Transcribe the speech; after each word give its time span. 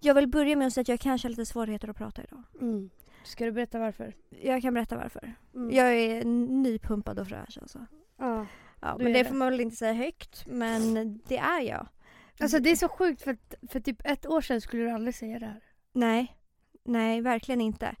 Jag 0.00 0.14
vill 0.14 0.28
börja 0.28 0.56
med 0.56 0.66
att 0.66 0.72
säga 0.72 0.82
att 0.82 0.88
jag 0.88 1.00
kanske 1.00 1.28
har 1.28 1.30
lite 1.30 1.46
svårigheter 1.46 1.88
att 1.88 1.96
prata 1.96 2.22
idag. 2.22 2.42
Mm. 2.60 2.90
Ska 3.24 3.44
du 3.44 3.52
berätta 3.52 3.78
varför? 3.78 4.14
Jag 4.42 4.62
kan 4.62 4.74
berätta 4.74 4.96
varför. 4.96 5.34
Mm. 5.54 5.70
Jag 5.70 5.94
är 5.94 6.24
nypumpad 6.24 7.18
och 7.18 7.28
fräsch 7.28 7.58
alltså. 7.60 7.86
Ja. 8.18 8.46
Ja, 8.80 8.96
men 8.98 9.12
det 9.12 9.22
det. 9.22 9.24
får 9.24 9.34
man 9.34 9.50
väl 9.50 9.60
inte 9.60 9.76
säga 9.76 9.92
högt, 9.92 10.46
men 10.46 10.94
det 11.28 11.38
är 11.38 11.60
jag. 11.60 11.88
Alltså 12.40 12.58
det 12.58 12.70
är 12.70 12.76
så 12.76 12.88
sjukt 12.88 13.22
för 13.22 13.36
för 13.68 13.80
typ 13.80 14.00
ett 14.04 14.26
år 14.26 14.40
sedan 14.40 14.60
skulle 14.60 14.82
du 14.82 14.90
aldrig 14.90 15.14
säga 15.14 15.38
det 15.38 15.46
här. 15.46 15.60
Nej, 15.92 16.36
nej 16.84 17.20
verkligen 17.20 17.60
inte. 17.60 17.94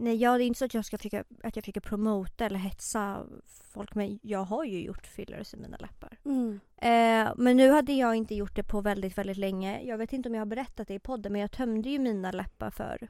Nej, 0.00 0.16
jag, 0.16 0.40
det 0.40 0.44
är 0.44 0.46
inte 0.46 0.58
så 0.58 0.64
att 0.64 0.74
jag 0.74 0.84
ska 0.84 0.98
försöka, 0.98 1.24
att 1.42 1.56
jag 1.56 1.64
försöker 1.64 1.80
promota 1.80 2.46
eller 2.46 2.58
hetsa 2.58 3.26
folk 3.46 3.94
men 3.94 4.18
jag 4.22 4.44
har 4.44 4.64
ju 4.64 4.82
gjort 4.82 5.06
fillers 5.06 5.54
i 5.54 5.56
mina 5.56 5.76
läppar. 5.76 6.18
Mm. 6.24 6.60
Eh, 6.76 7.32
men 7.36 7.56
nu 7.56 7.70
hade 7.70 7.92
jag 7.92 8.14
inte 8.14 8.34
gjort 8.34 8.56
det 8.56 8.62
på 8.62 8.80
väldigt, 8.80 9.18
väldigt 9.18 9.36
länge. 9.36 9.82
Jag 9.82 9.98
vet 9.98 10.12
inte 10.12 10.28
om 10.28 10.34
jag 10.34 10.40
har 10.40 10.46
berättat 10.46 10.88
det 10.88 10.94
i 10.94 10.98
podden 10.98 11.32
men 11.32 11.40
jag 11.40 11.50
tömde 11.50 11.90
ju 11.90 11.98
mina 11.98 12.32
läppar 12.32 12.70
för 12.70 13.08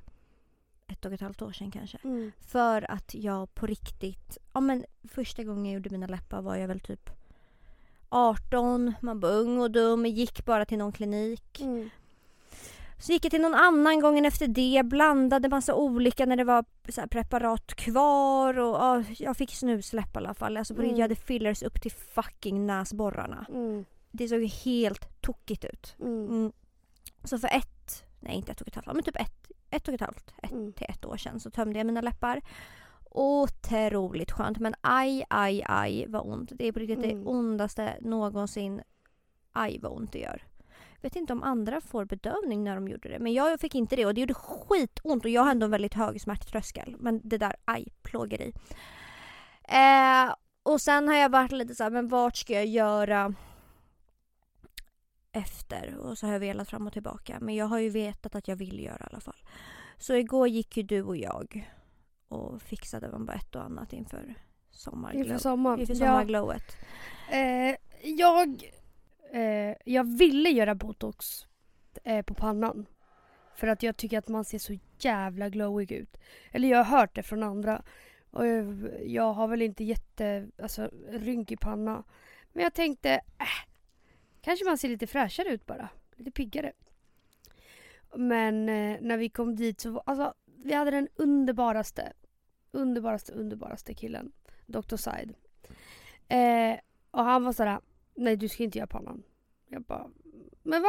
ett 0.86 1.04
och 1.04 1.12
ett 1.12 1.20
halvt 1.20 1.42
år 1.42 1.52
sedan 1.52 1.70
kanske. 1.70 1.98
Mm. 2.04 2.32
För 2.40 2.90
att 2.90 3.14
jag 3.14 3.54
på 3.54 3.66
riktigt, 3.66 4.38
ja 4.52 4.60
men 4.60 4.84
första 5.08 5.44
gången 5.44 5.66
jag 5.66 5.74
gjorde 5.74 5.90
mina 5.90 6.06
läppar 6.06 6.42
var 6.42 6.56
jag 6.56 6.68
väl 6.68 6.80
typ 6.80 7.10
18, 8.08 8.94
man 9.00 9.20
var 9.20 9.30
ung 9.30 9.60
och 9.60 9.70
dum, 9.70 10.06
gick 10.06 10.44
bara 10.44 10.64
till 10.64 10.78
någon 10.78 10.92
klinik. 10.92 11.60
Mm. 11.60 11.90
Så 13.00 13.12
gick 13.12 13.24
jag 13.24 13.30
till 13.30 13.40
någon 13.40 13.54
annan 13.54 14.00
gången 14.00 14.24
efter 14.24 14.48
det, 14.48 14.82
blandade 14.84 15.48
massa 15.48 15.74
olika 15.74 16.26
när 16.26 16.36
det 16.36 16.44
var 16.44 16.64
preparat 17.08 17.74
kvar 17.74 18.58
och 18.58 18.74
ja, 18.74 19.04
jag 19.18 19.36
fick 19.36 19.54
snusläpp 19.54 20.14
i 20.14 20.18
alla 20.18 20.34
fall. 20.34 20.56
Alltså 20.56 20.74
på 20.74 20.82
Mm. 20.82 20.94
jag 20.96 21.02
hade 21.04 21.16
fillers 21.16 21.62
upp 21.62 21.82
till 21.82 21.92
fucking 21.92 22.66
näsborrarna. 22.66 23.46
Mm. 23.48 23.84
Det 24.10 24.28
såg 24.28 24.42
helt 24.44 25.20
tokigt 25.22 25.64
ut. 25.64 25.96
Mm. 26.00 26.24
Mm. 26.28 26.52
Så 27.24 27.38
för 27.38 27.48
ett, 27.48 28.04
nej 28.20 28.36
inte 28.36 28.52
ett 28.52 28.60
och 28.60 28.68
ett 28.68 28.74
halvt, 28.74 28.86
men 28.94 29.02
typ 29.02 29.16
ett, 29.20 29.50
ett 29.70 29.88
och 29.88 29.94
ett 29.94 30.00
halvt, 30.00 30.34
ett 30.42 30.52
Mm. 30.52 30.72
till 30.72 30.86
ett 30.88 31.04
år 31.04 31.16
sedan 31.16 31.40
så 31.40 31.50
tömde 31.50 31.78
jag 31.78 31.86
mina 31.86 32.00
läppar. 32.00 32.40
Otroligt 33.10 34.30
skönt 34.32 34.58
men 34.58 34.74
aj, 34.80 35.24
aj, 35.30 35.64
aj 35.68 36.06
vad 36.08 36.26
ont. 36.26 36.52
Det 36.54 36.68
är 36.68 36.72
på 36.72 36.78
riktigt 36.78 37.04
Mm. 37.04 37.24
det 37.24 37.30
ondaste 37.30 37.96
någonsin. 38.00 38.80
Aj 39.52 39.78
vad 39.82 39.92
ont 39.92 40.12
det 40.12 40.18
gör. 40.18 40.42
Vet 41.02 41.16
inte 41.16 41.32
om 41.32 41.42
andra 41.42 41.80
får 41.80 42.04
bedövning 42.04 42.64
när 42.64 42.74
de 42.74 42.88
gjorde 42.88 43.08
det 43.08 43.18
men 43.18 43.32
jag 43.32 43.60
fick 43.60 43.74
inte 43.74 43.96
det 43.96 44.06
och 44.06 44.14
det 44.14 44.20
gjorde 44.20 44.34
skitont 44.34 45.24
och 45.24 45.30
jag 45.30 45.42
har 45.42 45.50
ändå 45.50 45.64
en 45.64 45.70
väldigt 45.70 45.94
hög 45.94 46.20
smärttröskel. 46.20 46.96
Men 46.98 47.20
det 47.24 47.38
där, 47.38 47.56
aj, 47.64 47.88
plågeri. 48.02 48.52
Eh, 49.64 50.34
och 50.62 50.80
sen 50.80 51.08
har 51.08 51.14
jag 51.14 51.28
varit 51.28 51.52
lite 51.52 51.74
så 51.74 51.82
här, 51.82 51.90
men 51.90 52.08
vart 52.08 52.36
ska 52.36 52.52
jag 52.52 52.66
göra 52.66 53.34
efter? 55.32 55.96
Och 55.96 56.18
så 56.18 56.26
har 56.26 56.32
jag 56.32 56.40
velat 56.40 56.68
fram 56.68 56.86
och 56.86 56.92
tillbaka. 56.92 57.38
Men 57.40 57.54
jag 57.54 57.66
har 57.66 57.78
ju 57.78 57.88
vetat 57.90 58.34
att 58.34 58.48
jag 58.48 58.56
vill 58.56 58.80
göra 58.84 58.96
i 59.00 59.06
alla 59.10 59.20
fall. 59.20 59.42
Så 59.98 60.14
igår 60.14 60.48
gick 60.48 60.76
ju 60.76 60.82
du 60.82 61.02
och 61.02 61.16
jag 61.16 61.70
och 62.28 62.62
fixade 62.62 63.10
man 63.10 63.26
bara 63.26 63.36
ett 63.36 63.54
och 63.54 63.64
annat 63.64 63.92
inför 63.92 64.34
sommarglow. 64.70 65.20
Inför. 65.26 65.34
Inför 65.80 65.94
Ja. 65.94 65.98
sommarglowet. 65.98 66.76
Eh, 67.30 67.76
jag, 68.02 68.70
eh, 69.32 69.74
jag 69.84 70.18
ville 70.18 70.50
göra 70.50 70.74
botox 70.74 71.46
eh, 72.04 72.22
på 72.22 72.34
pannan. 72.34 72.86
För 73.54 73.66
att 73.66 73.82
jag 73.82 73.96
tycker 73.96 74.18
att 74.18 74.28
man 74.28 74.44
ser 74.44 74.58
så 74.58 74.78
jävla 74.98 75.48
glowig 75.48 75.92
ut. 75.92 76.16
Eller 76.50 76.68
jag 76.68 76.84
har 76.84 76.98
hört 76.98 77.14
det 77.14 77.22
från 77.22 77.42
andra. 77.42 77.82
Och 78.30 78.46
jag, 78.46 78.90
jag 79.06 79.32
har 79.32 79.48
väl 79.48 79.62
inte 79.62 79.84
jätte, 79.84 80.48
alltså 80.62 80.90
rynkig 81.08 81.60
panna. 81.60 82.04
Men 82.52 82.62
jag 82.64 82.74
tänkte, 82.74 83.10
äh, 83.38 83.68
kanske 84.40 84.64
man 84.64 84.78
ser 84.78 84.88
lite 84.88 85.06
fräschare 85.06 85.48
ut 85.48 85.66
bara. 85.66 85.88
Lite 86.16 86.30
piggare. 86.30 86.72
Men 88.14 88.68
eh, 88.68 88.98
när 89.00 89.16
vi 89.16 89.28
kom 89.28 89.56
dit 89.56 89.80
så 89.80 89.90
var, 89.90 90.02
alltså, 90.06 90.34
vi 90.56 90.74
hade 90.74 90.90
den 90.90 91.08
underbaraste, 91.14 92.12
underbaraste, 92.72 93.32
underbaraste 93.32 93.94
killen. 93.94 94.32
Dr. 94.66 94.96
Side. 94.96 95.34
Eh, 96.28 96.78
och 97.10 97.24
han 97.24 97.44
var 97.44 97.52
sådär, 97.52 97.80
nej 98.20 98.36
du 98.36 98.48
ska 98.48 98.62
inte 98.64 98.78
göra 98.78 98.86
pannan. 98.86 99.22
Jag 99.68 99.82
bara, 99.82 100.06
men 100.62 100.82
va? 100.82 100.88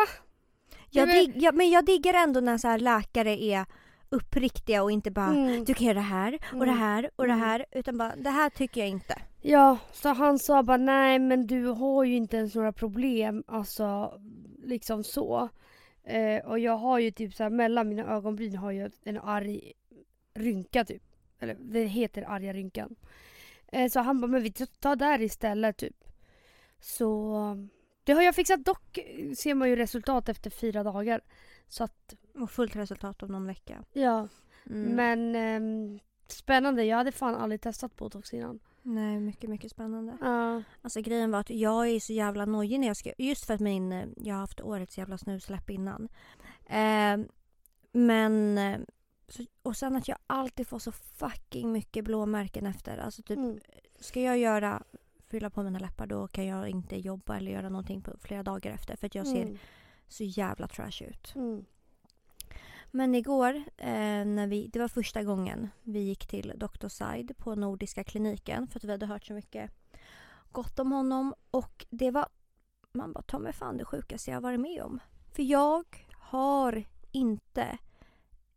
Jag 0.89 1.07
men- 1.07 1.15
dig, 1.15 1.33
jag, 1.35 1.55
men 1.55 1.69
jag 1.69 1.85
diggar 1.85 2.13
ändå 2.13 2.39
när 2.39 2.57
så 2.57 2.67
här 2.67 2.79
läkare 2.79 3.43
är 3.43 3.65
uppriktiga 4.09 4.83
och 4.83 4.91
inte 4.91 5.11
bara 5.11 5.27
Mm. 5.35 5.63
du 5.65 5.73
kan 5.73 5.87
göra 5.87 5.93
det 5.97 6.01
här 6.01 6.33
och 6.53 6.65
det 6.65 6.71
Mm. 6.71 6.79
här 6.79 7.09
och 7.15 7.23
det 7.27 7.33
Mm. 7.33 7.45
här. 7.45 7.65
Utan 7.71 7.97
bara 7.97 8.15
det 8.15 8.29
här 8.29 8.49
tycker 8.49 8.81
jag 8.81 8.89
inte. 8.89 9.21
Ja, 9.41 9.77
så 9.93 10.09
han 10.09 10.39
sa 10.39 10.63
bara 10.63 10.77
nej 10.77 11.19
men 11.19 11.47
du 11.47 11.65
har 11.65 12.03
ju 12.03 12.15
inte 12.15 12.37
ens 12.37 12.55
några 12.55 12.71
problem, 12.73 13.43
alltså 13.47 14.19
liksom 14.63 15.03
så. 15.03 15.49
Eh, 16.03 16.45
och 16.45 16.59
jag 16.59 16.77
har 16.77 16.99
ju 16.99 17.11
typ 17.11 17.33
så 17.33 17.43
här 17.43 17.49
mellan 17.49 17.89
mina 17.89 18.03
ögonbryn 18.15 18.55
har 18.55 18.71
jag 18.71 18.91
en 19.03 19.17
arg 19.19 19.73
rynka 20.33 20.85
typ. 20.85 21.03
Eller 21.39 21.57
det 21.59 21.83
heter 21.83 22.23
arga 22.29 22.53
rynkan. 22.53 22.95
Eh, 23.67 23.89
så 23.89 23.99
han 23.99 24.21
bara, 24.21 24.27
men 24.27 24.43
vi 24.43 24.51
tar 24.51 24.95
där 24.95 25.21
istället 25.21 25.77
typ. 25.77 25.95
Så 26.81 27.67
det 28.03 28.13
har 28.13 28.21
jag 28.21 28.35
fixat. 28.35 28.65
Dock 28.65 28.99
ser 29.37 29.53
man 29.53 29.69
ju 29.69 29.75
resultat 29.75 30.29
efter 30.29 30.49
fyra 30.49 30.83
dagar. 30.83 31.21
Så 31.67 31.83
att, 31.83 32.13
Och 32.35 32.51
fullt 32.51 32.75
resultat 32.75 33.23
om 33.23 33.31
någon 33.31 33.45
vecka. 33.47 33.83
ja. 33.93 34.27
Mm. 34.69 34.95
Men 34.95 35.35
ehm, 35.35 35.99
spännande. 36.27 36.83
Jag 36.83 36.97
hade 36.97 37.11
fan 37.11 37.35
aldrig 37.35 37.61
testat 37.61 37.95
botox 37.95 38.33
innan. 38.33 38.59
Nej, 38.81 39.19
mycket, 39.19 39.49
mycket 39.49 39.71
spännande. 39.71 40.17
Ja. 40.21 40.63
Alltså 40.81 41.01
grejen 41.01 41.31
var 41.31 41.39
att 41.39 41.49
jag 41.49 41.87
är 41.87 41.99
så 41.99 42.13
jävla 42.13 42.45
nojig 42.45 42.79
när 42.79 42.87
jag 42.87 42.97
ska... 42.97 43.11
Just 43.17 43.45
för 43.45 43.53
att 43.53 43.59
min... 43.59 43.91
eh, 43.91 44.05
Jag 44.17 44.33
har 44.35 44.39
haft 44.41 44.61
årets 44.61 44.97
jävla 44.97 45.17
snusläpp 45.17 45.69
innan. 45.69 46.09
Eh, 46.65 47.17
men... 47.91 48.57
eh, 48.57 48.79
Så, 49.27 49.43
och 49.61 49.77
sen 49.77 49.95
att 49.95 50.07
jag 50.07 50.17
alltid 50.27 50.67
får 50.67 50.79
så 50.79 50.91
fucking 50.91 51.71
mycket 51.71 52.03
blåmärken 52.05 52.65
efter. 52.67 52.97
Alltså 52.97 53.21
typ, 53.21 53.37
Mm. 53.37 53.59
ska 53.99 54.21
jag 54.21 54.37
göra... 54.37 54.83
Fylla 55.31 55.49
på 55.49 55.63
mina 55.63 55.79
läppar 55.79 56.07
då 56.07 56.27
kan 56.27 56.45
jag 56.45 56.69
inte 56.69 56.95
jobba 56.95 57.37
eller 57.37 57.51
göra 57.51 57.69
någonting 57.69 58.01
på 58.01 58.11
flera 58.21 58.43
dagar 58.43 58.71
efter. 58.71 58.95
För 58.95 59.07
att 59.07 59.15
jag 59.15 59.27
ser 59.27 59.41
Mm. 59.43 59.57
så 60.07 60.23
jävla 60.23 60.67
trash 60.67 61.03
ut. 61.03 61.35
Mm. 61.35 61.65
Men 62.91 63.15
igår, 63.15 63.55
eh, 63.77 64.25
när 64.25 64.47
vi, 64.47 64.67
det 64.67 64.79
var 64.79 64.87
första 64.87 65.23
gången 65.23 65.69
vi 65.83 65.99
gick 65.99 66.27
till 66.27 66.53
Dr. 66.57 66.87
Side 66.87 67.37
på 67.37 67.55
Nordiska 67.55 68.03
kliniken 68.03 68.67
för 68.67 68.79
att 68.79 68.83
vi 68.83 68.91
hade 68.91 69.05
hört 69.05 69.25
så 69.25 69.33
mycket 69.33 69.71
gott 70.51 70.79
om 70.79 70.91
honom 70.91 71.33
och 71.51 71.85
det 71.89 72.11
var, 72.11 72.27
man 72.91 73.13
bara 73.13 73.21
ta 73.21 73.39
mig 73.39 73.53
fan 73.53 73.77
det 73.77 73.85
sjukaste 73.85 74.31
jag 74.31 74.41
varit 74.41 74.59
med 74.59 74.83
om. 74.83 74.99
För 75.31 75.43
jag 75.43 76.05
har 76.11 76.83
inte 77.11 77.77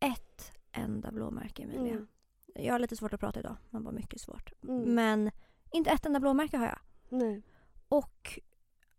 ett 0.00 0.52
enda 0.72 1.12
blåmärke 1.12 1.62
Emilia. 1.62 1.92
Mm. 1.92 2.06
Jag 2.54 2.74
har 2.74 2.78
lite 2.78 2.96
svårt 2.96 3.12
att 3.12 3.20
prata 3.20 3.40
idag, 3.40 3.56
man 3.70 3.84
bara 3.84 3.94
mycket 3.94 4.20
svårt. 4.20 4.52
Mm. 4.62 4.94
Men 4.94 5.30
inte 5.74 5.90
ett 5.90 6.06
enda 6.06 6.20
blåmärke 6.20 6.56
har 6.56 6.66
jag. 6.66 6.78
Nej. 7.08 7.42
Och 7.88 8.40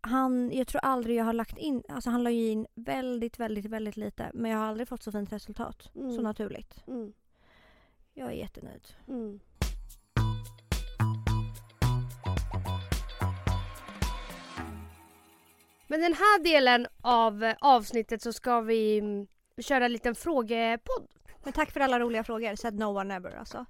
han, 0.00 0.52
jag 0.52 0.66
tror 0.66 0.80
aldrig 0.84 1.16
jag 1.16 1.24
har 1.24 1.32
lagt 1.32 1.58
in, 1.58 1.82
alltså 1.88 2.10
han 2.10 2.24
la 2.24 2.30
ju 2.30 2.50
in 2.50 2.66
väldigt, 2.74 3.38
väldigt, 3.38 3.64
väldigt 3.64 3.96
lite. 3.96 4.30
Men 4.34 4.50
jag 4.50 4.58
har 4.58 4.66
aldrig 4.66 4.88
fått 4.88 5.02
så 5.02 5.12
fint 5.12 5.32
resultat. 5.32 5.90
Mm. 5.94 6.12
Så 6.12 6.22
naturligt. 6.22 6.84
Mm. 6.86 7.12
Jag 8.14 8.28
är 8.28 8.32
jättenöjd. 8.32 8.88
Mm. 9.08 9.40
Men 15.88 16.00
den 16.00 16.12
här 16.12 16.44
delen 16.44 16.86
av 17.00 17.44
eh, 17.44 17.54
avsnittet 17.60 18.22
så 18.22 18.32
ska 18.32 18.60
vi 18.60 18.98
mm, 18.98 19.26
köra 19.58 19.84
en 19.84 19.92
liten 19.92 20.14
frågepodd. 20.14 21.08
Men 21.44 21.52
tack 21.52 21.70
för 21.70 21.80
alla 21.80 22.00
roliga 22.00 22.24
frågor. 22.24 22.54
Said 22.54 22.78
no 22.78 22.84
one 22.84 23.14
ever 23.14 23.36
alltså. 23.36 23.66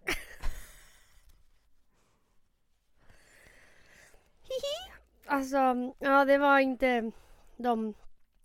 Alltså, 5.26 5.92
ja 5.98 6.24
det 6.24 6.38
var 6.38 6.58
inte 6.58 7.12
de 7.56 7.94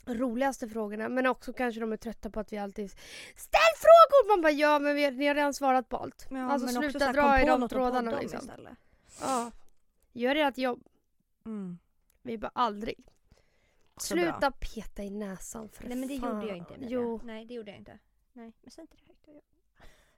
roligaste 0.06 0.68
frågorna 0.70 1.10
men 1.10 1.26
också 1.28 1.54
kanske 1.54 1.82
de 1.82 1.92
är 1.92 1.98
trötta 1.98 2.30
på 2.30 2.40
att 2.40 2.54
vi 2.54 2.58
alltid 2.58 2.92
Ställ 3.36 3.74
frågor! 3.78 4.28
Man 4.28 4.42
bara 4.42 4.52
ja 4.52 4.80
men 4.80 4.96
vi, 4.96 5.12
ni 5.12 5.28
har 5.28 5.36
redan 5.36 5.54
svarat 5.54 5.90
på 5.90 5.98
allt. 5.98 6.28
Ja, 6.30 6.52
alltså 6.52 6.68
sluta 6.68 7.06
här, 7.06 7.14
dra 7.14 7.42
i 7.42 7.46
de 7.46 7.70
trådarna 7.70 8.20
liksom. 8.20 8.40
istället. 8.40 8.74
Ja. 9.22 9.52
Gör 10.14 10.36
ert 10.36 10.58
jobb. 10.58 10.84
Mm. 11.46 11.78
Vi 12.22 12.38
bara 12.38 12.52
aldrig. 12.56 13.06
Så 13.98 14.16
bra. 14.16 14.24
Sluta 14.24 14.52
peta 14.52 15.04
i 15.04 15.10
näsan 15.10 15.70
för 15.70 15.84
Nej 15.88 15.98
men 15.98 16.08
det 16.08 16.20
fan. 16.20 16.36
gjorde 16.36 16.48
jag 16.48 16.58
inte. 16.58 16.74
Jo. 16.80 17.22
Nej 17.24 17.46
det 17.46 17.54
gjorde 17.54 17.72
jag 17.72 17.78
inte. 17.78 18.00
Nej 18.34 18.54
men 18.62 18.72
säg 18.72 18.82
inte 18.82 18.96
det 18.98 19.08
högt. 19.08 19.46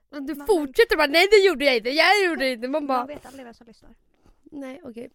Men 0.08 0.26
Du 0.26 0.34
Man- 0.34 0.46
fortsätter 0.46 0.96
bara 0.96 1.06
nej 1.06 1.28
det 1.30 1.46
gjorde 1.48 1.64
jag 1.64 1.76
inte, 1.76 1.90
jag 1.90 2.24
gjorde 2.24 2.44
det 2.44 2.52
inte. 2.52 2.68
Man 2.68 2.86
bara 2.86 2.98
Man 2.98 3.06
vet 3.08 3.26
aldrig 3.26 3.44
vem 3.44 3.54
som 3.54 3.66
lyssnar. 3.66 3.94
nej 4.42 4.80
okej. 4.84 5.10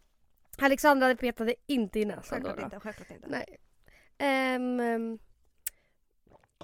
Alexandra 0.62 1.16
petade 1.16 1.56
inte 1.68 2.00
i 2.00 2.06
näsan 2.06 2.42
då. 2.44 2.48
Självklart 2.48 2.58
då. 2.72 2.76
inte. 2.76 2.80
Självklart 2.80 3.12
inte. 3.12 3.28
Nej. 3.28 3.58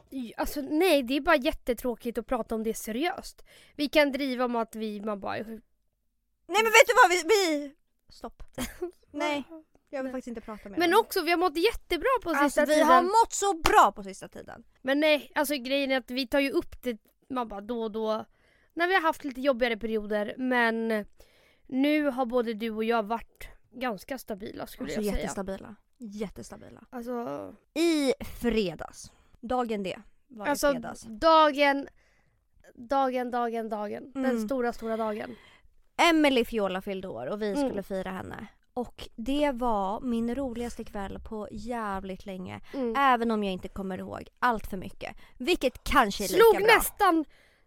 J- 0.09 0.33
alltså 0.37 0.61
nej, 0.61 1.03
det 1.03 1.13
är 1.17 1.21
bara 1.21 1.35
jättetråkigt 1.35 2.17
att 2.17 2.25
prata 2.27 2.55
om 2.55 2.63
det 2.63 2.73
seriöst. 2.73 3.45
Vi 3.75 3.87
kan 3.89 4.11
driva 4.11 4.45
om 4.45 4.55
att 4.55 4.75
vi, 4.75 5.01
man 5.01 5.19
bara... 5.19 5.33
Nej 5.33 5.43
men 6.47 6.63
vet 6.65 6.87
du 6.87 6.93
vad 7.03 7.09
vi... 7.09 7.23
vi... 7.27 7.75
Stopp. 8.09 8.43
Nej. 9.11 9.43
Jag 9.89 10.03
vill 10.03 10.11
faktiskt 10.11 10.27
inte 10.27 10.41
prata 10.41 10.69
med 10.69 10.79
Men 10.79 10.91
dem. 10.91 10.99
också 10.99 11.21
vi 11.21 11.31
har 11.31 11.37
mått 11.37 11.57
jättebra 11.57 12.07
på 12.23 12.29
sista 12.29 12.43
Alltså 12.43 12.61
vi 12.61 12.67
tiden. 12.67 12.87
har 12.87 13.01
mått 13.01 13.33
så 13.33 13.53
bra 13.53 13.91
på 13.95 14.03
sista 14.03 14.27
tiden. 14.27 14.63
Men 14.81 14.99
nej, 14.99 15.31
alltså 15.35 15.55
grejen 15.55 15.91
är 15.91 15.97
att 15.97 16.11
vi 16.11 16.27
tar 16.27 16.39
ju 16.39 16.49
upp 16.51 16.81
det 16.83 16.97
man 17.29 17.47
bara 17.47 17.61
då 17.61 17.83
och 17.83 17.91
då. 17.91 18.25
När 18.73 18.87
vi 18.87 18.93
har 18.93 19.01
haft 19.01 19.23
lite 19.23 19.41
jobbigare 19.41 19.77
perioder 19.77 20.33
men 20.37 21.05
nu 21.67 22.03
har 22.05 22.25
både 22.25 22.53
du 22.53 22.69
och 22.71 22.83
jag 22.83 23.03
varit 23.03 23.47
ganska 23.75 24.17
stabila 24.17 24.67
skulle 24.67 24.87
Alltså 24.87 25.01
jag 25.01 25.05
säga. 25.05 25.17
jättestabila. 25.21 25.75
Jättestabila. 25.97 26.81
Alltså, 26.89 27.53
I 27.73 28.13
fredags. 28.41 29.11
Dagen 29.41 29.83
det 29.83 29.99
var 30.27 30.45
alltså 30.47 30.71
fredags. 30.71 31.01
dagen, 31.09 31.87
dagen, 32.75 33.31
dagen, 33.31 33.69
dagen. 33.69 34.11
Den 34.13 34.25
Mm. 34.25 34.39
stora, 34.47 34.73
stora 34.73 34.97
dagen. 34.97 35.35
Emily 36.09 36.45
Fiola 36.45 36.81
fyllde 36.81 37.07
år 37.07 37.27
och 37.27 37.41
vi 37.41 37.51
Mm. 37.51 37.69
skulle 37.69 37.83
fira 37.83 38.11
henne. 38.11 38.47
Och 38.73 39.09
det 39.15 39.51
var 39.51 40.01
min 40.01 40.35
roligaste 40.35 40.83
kväll 40.83 41.19
på 41.19 41.47
jävligt 41.51 42.25
länge. 42.25 42.61
Mm. 42.73 42.95
Även 42.97 43.31
om 43.31 43.43
jag 43.43 43.53
inte 43.53 43.67
kommer 43.67 43.97
ihåg 43.97 44.29
allt 44.39 44.67
för 44.67 44.77
mycket. 44.77 45.15
Vilket 45.37 45.83
kanske 45.83 46.23
är 46.23 46.27
Slog 46.27 46.53
lika 46.53 46.65
bra. 46.65 46.75
nästan 46.75 47.25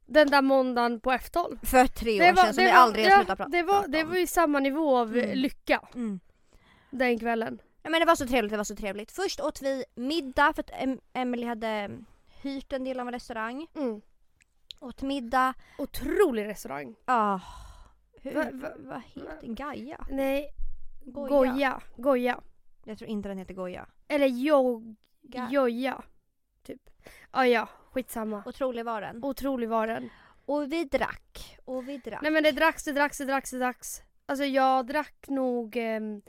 den 0.09 0.31
där 0.31 0.43
måndagen 0.43 1.01
på 1.01 1.11
F12. 1.13 1.59
För 1.67 1.87
tre 1.87 2.31
år 2.31 2.35
sedan 2.37 2.55
som 2.55 2.65
vi 2.65 2.71
aldrig 2.71 3.05
har 3.07 3.19
slutat 3.19 3.39
prata 3.39 3.51
det 3.51 3.63
var, 3.63 3.89
det 3.89 4.03
om. 4.03 4.09
var 4.11 4.17
ju 4.17 4.27
samma 4.27 4.61
nivå 4.61 4.97
av 4.97 5.17
Mm. 5.17 5.39
lycka 5.39 5.81
Mm. 5.95 6.21
den 6.91 7.19
kvällen. 7.19 7.59
Ja, 7.83 7.91
men 7.91 8.01
det 8.01 8.07
var 8.07 8.15
så 8.15 8.27
trevligt, 8.27 8.51
det 8.51 8.57
var 8.57 8.65
så 8.65 8.77
trevligt. 8.77 9.13
Först 9.13 9.41
åt 9.41 9.63
vi 9.63 9.85
middag 9.95 10.53
för 10.53 10.63
att 10.63 10.71
em- 10.71 11.01
Emily 11.13 11.47
hade 11.47 11.91
hyrt 12.43 12.73
en 12.73 12.85
del 12.85 13.01
av 13.01 13.07
en 13.09 13.13
restaurang. 13.15 13.67
Mm. 13.75 14.01
Åt 14.81 15.03
middag. 15.03 15.55
Otrolig 15.79 16.47
restaurang. 16.47 16.95
Ah, 17.05 17.41
hur, 18.23 18.35
Va- 18.35 18.51
va- 18.53 18.73
vad 18.79 19.03
heter 19.15 19.47
Gaia? 19.55 20.07
Nej, 20.11 20.51
Goja. 21.05 21.29
Goja. 21.53 21.81
Goja. 21.97 22.41
Jag 22.85 22.99
tror 22.99 23.11
inte 23.11 23.29
den 23.29 23.39
heter 23.39 23.55
Goja. 23.55 23.87
Eller 24.09 24.27
jo, 24.27 24.95
Ga- 25.23 25.51
Joja. 25.51 26.03
Typ. 26.67 26.81
Ah, 27.31 27.45
ja, 27.45 27.69
skitsamma. 27.99 28.43
Otrolig 28.47 28.85
var 28.85 29.01
den. 29.01 29.25
Otrolig 29.25 29.69
var 29.69 29.87
den. 29.87 30.11
Och 30.47 30.73
vi 30.73 30.85
drack. 30.85 31.59
Och 31.65 31.89
vi 31.89 31.99
drack. 31.99 32.23
Nej 32.23 32.31
men 32.31 32.43
det 32.43 32.53
dracks, 32.53 32.85
det 32.85 32.93
dracks, 32.93 33.19
det 33.19 33.25
dracks, 33.25 33.51
det 33.51 33.59
dracks. 33.59 34.03
Alltså 34.27 34.45
jag 34.45 34.87
drack 34.87 35.25
nog... 35.29 35.77
ehm, 35.77 36.23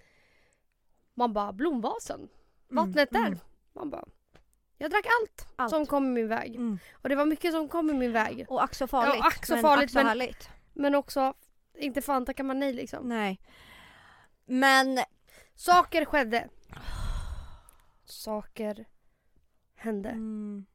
man 1.14 1.34
bara 1.34 1.54
blomvasen. 1.54 2.30
Vattnet 2.70 3.10
där. 3.12 3.28
Mm. 3.28 3.40
Man 3.74 3.90
bara... 3.90 4.06
Jag 4.78 4.92
drack 4.92 5.06
allt, 5.06 5.48
Allt. 5.56 5.70
som 5.70 5.86
kom 5.86 6.06
i 6.06 6.10
min 6.10 6.28
väg. 6.28 6.56
Mm. 6.56 6.80
Och 6.94 7.10
det 7.10 7.16
var 7.16 7.26
mycket 7.26 7.52
som 7.54 7.70
kom 7.70 7.90
i 7.90 7.94
min 7.94 8.12
väg. 8.14 8.46
Och 8.50 8.64
ack 8.64 8.76
så 8.76 8.88
farligt. 8.88 9.16
Ja, 9.18 9.28
ack 9.28 9.46
så 9.46 9.54
men 9.54 9.62
farligt, 9.62 9.94
men- 9.94 10.06
härligt. 10.08 10.50
Men 10.74 10.96
också, 10.96 11.34
inte 11.78 12.02
fan 12.02 12.26
tackar 12.26 12.44
man 12.44 12.60
nej 12.60 12.74
liksom. 12.74 13.08
Nej. 13.10 13.40
Men 14.46 15.00
Saker 15.56 16.06
skedde. 16.06 16.50
Saker 18.06 18.86
hände. 19.76 20.10
mm, 20.10 20.66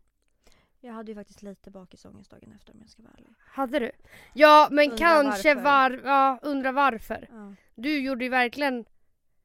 jag 0.85 0.93
hade 0.95 1.11
ju 1.11 1.15
faktiskt 1.15 1.43
lite 1.43 1.71
bakisångest 1.71 2.31
dagen 2.31 2.53
efter 2.57 2.73
om 2.73 2.79
jag 2.81 2.91
ska 2.91 3.03
vara 3.03 3.13
ärlig. 3.19 3.35
Hade 3.39 3.79
du? 3.79 3.91
Ja 4.33 4.69
men 4.71 4.85
Undrar 4.91 4.99
kanske 4.99 5.55
varför. 5.55 5.63
var... 5.99 6.11
Ja, 6.11 6.39
undra 6.43 6.73
varför. 6.73 7.29
Ja, 7.33 7.55
Du 7.75 7.99
gjorde 7.99 8.25
ju 8.25 8.31
verkligen 8.31 8.85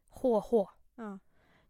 HH. 0.09 0.51
ja. 0.95 1.19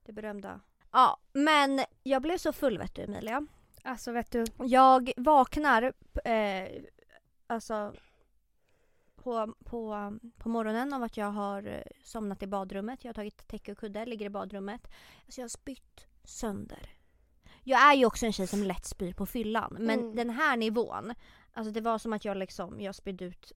Det 0.05 0.11
berömda. 0.13 0.59
Ja, 0.91 1.17
men 1.33 1.81
jag 2.03 2.21
blev 2.21 2.37
så 2.37 2.53
full 2.53 2.77
vet 2.77 2.95
du 2.95 3.01
Emilia. 3.01 3.47
Alltså 3.83 4.11
vet 4.11 4.31
du. 4.31 4.45
Jag 4.65 5.11
vaknar 5.17 5.93
eh, 6.25 6.67
alltså 7.47 7.93
på, 9.15 9.53
på, 9.65 10.13
på 10.37 10.49
morgonen 10.49 10.93
av 10.93 11.03
att 11.03 11.17
jag 11.17 11.31
har 11.31 11.67
eh, 11.67 11.81
somnat 12.03 12.43
i 12.43 12.47
badrummet. 12.47 13.03
Jag 13.03 13.09
har 13.09 13.13
tagit 13.13 13.47
täcke 13.47 13.71
och 13.71 13.77
kudde, 13.77 14.05
ligger 14.05 14.25
i 14.25 14.29
badrummet. 14.29 14.87
Alltså 15.25 15.41
jag 15.41 15.43
har 15.43 15.49
spytt 15.49 16.07
sönder. 16.23 16.89
Jag 17.63 17.81
är 17.81 17.93
ju 17.93 18.05
också 18.05 18.25
en 18.25 18.33
tjej 18.33 18.47
som 18.47 18.63
lätt 18.63 18.85
spyr 18.85 19.13
på 19.13 19.25
fyllan. 19.25 19.75
Men 19.79 19.99
Mm. 19.99 20.15
den 20.15 20.29
här 20.29 20.57
nivån, 20.57 21.13
alltså 21.53 21.71
det 21.71 21.81
var 21.81 21.97
som 21.97 22.13
att 22.13 22.25
jag 22.25 22.37
liksom, 22.37 22.81
jag 22.81 22.95
spydde 22.95 23.25
ut 23.25 23.51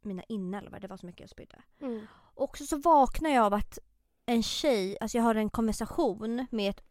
mina 0.00 0.22
inälvor. 0.28 0.78
Det 0.80 0.88
var 0.88 0.96
så 0.96 1.06
mycket 1.06 1.20
jag 1.20 1.30
spydde. 1.30 1.62
Mm. 1.80 2.06
Och 2.34 2.58
så, 2.58 2.66
så 2.66 2.76
vaknar 2.76 3.30
jag 3.30 3.44
av 3.44 3.54
att 3.54 3.78
en 4.26 4.42
tjej, 4.42 4.96
alltså 5.00 5.18
jag 5.18 5.24
har 5.24 5.34
en 5.34 5.50
konversation 5.50 6.46
med 6.50 6.70
ett 6.70 6.82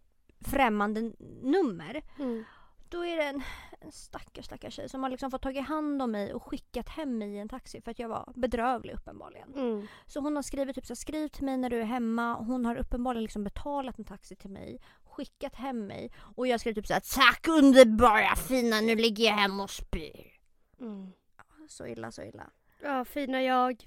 främmande 0.42 1.02
nummer. 1.42 2.02
Mm. 2.20 2.44
Då 2.90 3.06
är 3.06 3.18
det 3.18 3.24
en, 3.24 3.42
en 3.82 3.92
stackars 3.92 4.46
stackars 4.46 4.74
tjej 4.74 4.90
som 4.90 5.04
har 5.04 5.10
liksom 5.10 5.32
fått 5.32 5.42
tagit 5.42 5.68
hand 5.68 6.02
om 6.02 6.12
mig 6.12 6.34
och 6.34 6.44
skickat 6.44 6.90
hem 6.90 7.18
mig 7.18 7.30
i 7.34 7.38
en 7.40 7.50
taxi 7.50 7.82
för 7.82 7.92
att 7.92 8.00
jag 8.00 8.10
var 8.10 8.34
bedrövlig 8.36 8.94
uppenbarligen. 8.94 9.54
Mm. 9.54 9.88
Så 10.06 10.20
hon 10.20 10.36
har 10.36 10.44
skrivit 10.44 10.76
typ 10.76 10.86
så 10.86 10.92
här, 10.92 10.96
skriv 10.96 11.28
till 11.28 11.44
mig 11.46 11.58
när 11.58 11.70
du 11.70 11.80
är 11.80 11.86
hemma. 11.86 12.34
Hon 12.34 12.66
har 12.66 12.76
uppenbarligen 12.76 13.24
liksom 13.24 13.44
betalat 13.44 14.00
en 14.00 14.06
taxi 14.06 14.36
till 14.36 14.50
mig, 14.50 14.80
skickat 15.18 15.56
hem 15.56 15.88
mig 15.88 16.12
och 16.36 16.48
jag 16.48 16.60
skrev 16.60 16.74
typ 16.74 16.88
så 16.88 16.94
här, 16.94 17.04
tack 17.16 17.48
underbara 17.48 18.36
fina 18.36 18.82
nu 18.82 18.96
ligger 18.96 19.26
jag 19.26 19.34
hemma 19.34 19.64
och 19.64 19.70
spyr. 19.70 20.34
Mm. 20.80 21.12
Så 21.68 21.88
illa 21.88 22.12
så 22.12 22.24
illa. 22.24 22.50
Ja, 22.82 23.06
fina 23.06 23.42
jag. 23.42 23.86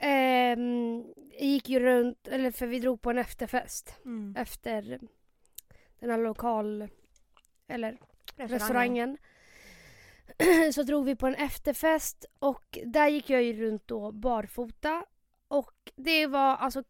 Ehm, 0.00 1.04
gick 1.40 1.68
ju 1.68 1.80
runt, 1.80 2.28
eller 2.28 2.50
för 2.50 2.66
vi 2.66 2.78
drog 2.78 3.00
på 3.00 3.10
en 3.10 3.18
efterfest. 3.18 3.94
Efter 4.36 5.00
den 6.00 6.10
här 6.10 6.18
lokal... 6.18 6.88
Eller 7.68 7.98
restaurangen. 8.36 9.18
Så 10.74 10.82
drog 10.82 11.04
vi 11.04 11.16
på 11.16 11.26
en 11.26 11.34
efterfest 11.34 12.24
och 12.38 12.78
där 12.84 13.08
gick 13.08 13.30
jag 13.30 13.42
ju 13.42 13.52
runt 13.52 13.88
då 13.88 14.12
barfota. 14.12 15.04
Och 15.48 15.92
det 15.96 16.26
var 16.26 16.56
alltså 16.56 16.82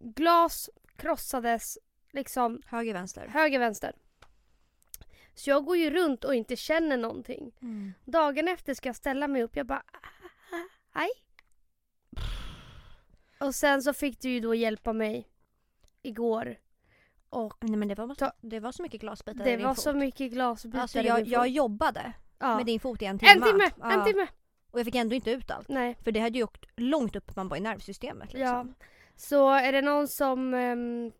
glas 0.00 0.70
krossades 0.96 1.78
liksom 2.12 2.62
Höger 2.66 2.92
vänster. 2.94 3.26
höger 3.28 3.58
vänster. 3.58 3.92
Så 5.34 5.50
jag 5.50 5.64
går 5.64 5.76
ju 5.76 5.90
runt 5.90 6.24
och 6.24 6.34
inte 6.34 6.56
känner 6.56 6.96
någonting. 6.96 7.52
Mm. 7.62 7.92
Dagen 8.04 8.48
efter 8.48 8.74
ska 8.74 8.88
jag 8.88 8.96
ställa 8.96 9.28
mig 9.28 9.42
upp. 9.42 9.56
Jag 9.56 9.66
bara, 9.66 9.82
"Ah, 9.92 10.98
hej. 10.98 11.08
Och 13.40 13.54
sen 13.54 13.82
så 13.82 13.92
fick 13.92 14.20
du 14.20 14.28
ju 14.30 14.40
då 14.40 14.54
hjälpa 14.54 14.92
mig 14.92 15.28
igår. 16.02 16.56
Och 17.30 17.54
Nej 17.60 17.76
men 17.76 17.88
det 17.88 17.94
var, 17.94 18.14
Ta- 18.14 18.32
det 18.40 18.60
var 18.60 18.72
så 18.72 18.82
mycket 18.82 19.00
glasbitar 19.00 19.40
i 19.46 19.50
det 19.50 19.56
din 19.56 19.66
var 19.66 19.74
fot. 19.74 19.84
så 19.84 19.92
mycket 19.92 20.32
glasbitar 20.32 20.78
Alltså 20.78 20.98
i 21.00 21.06
jag, 21.06 21.20
min 21.22 21.30
jag 21.30 21.44
fot. 21.44 21.52
jobbade 21.54 22.12
ja. 22.38 22.56
med 22.56 22.66
din 22.66 22.80
fot 22.80 23.02
i 23.02 23.04
en 23.04 23.18
timme. 23.18 23.32
En 23.32 23.42
timme! 23.42 23.70
Ja. 23.80 23.92
En 23.92 24.04
timme! 24.04 24.26
Och 24.70 24.78
jag 24.78 24.84
fick 24.84 24.94
ändå 24.94 25.14
inte 25.14 25.30
ut 25.30 25.50
allt. 25.50 25.68
Nej. 25.68 25.96
För 26.04 26.12
det 26.12 26.20
hade 26.20 26.38
ju 26.38 26.44
åkt 26.44 26.64
långt 26.76 27.16
upp 27.16 27.36
man 27.36 27.48
bara 27.48 27.56
i 27.56 27.60
nervsystemet. 27.60 28.32
Liksom. 28.32 28.74
Ja. 28.78 28.86
Så 29.16 29.50
är 29.50 29.72
det 29.72 29.82
någon 29.82 30.08
som... 30.08 30.54
ehm, 30.54 31.12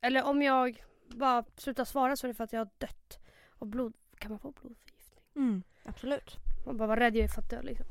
eller 0.00 0.22
om 0.24 0.42
jag 0.42 0.84
bara 1.06 1.44
slutar 1.56 1.84
svara 1.84 2.16
så 2.16 2.26
är 2.26 2.28
det 2.28 2.34
för 2.34 2.44
att 2.44 2.52
jag 2.52 2.60
har 2.60 2.68
dött 2.78 3.18
av 3.58 3.68
blod. 3.68 3.94
Kan 4.18 4.30
man 4.30 4.38
få 4.40 4.52
blodförgiftning? 4.52 5.24
Mm, 5.36 5.62
absolut. 5.84 6.36
Man 6.66 6.76
bara 6.76 6.88
var 6.88 6.96
rädd 6.96 7.16
jag 7.16 7.24
är 7.24 7.28
för 7.28 7.42
att 7.42 7.50
dö 7.50 7.62
liksom. 7.62 7.86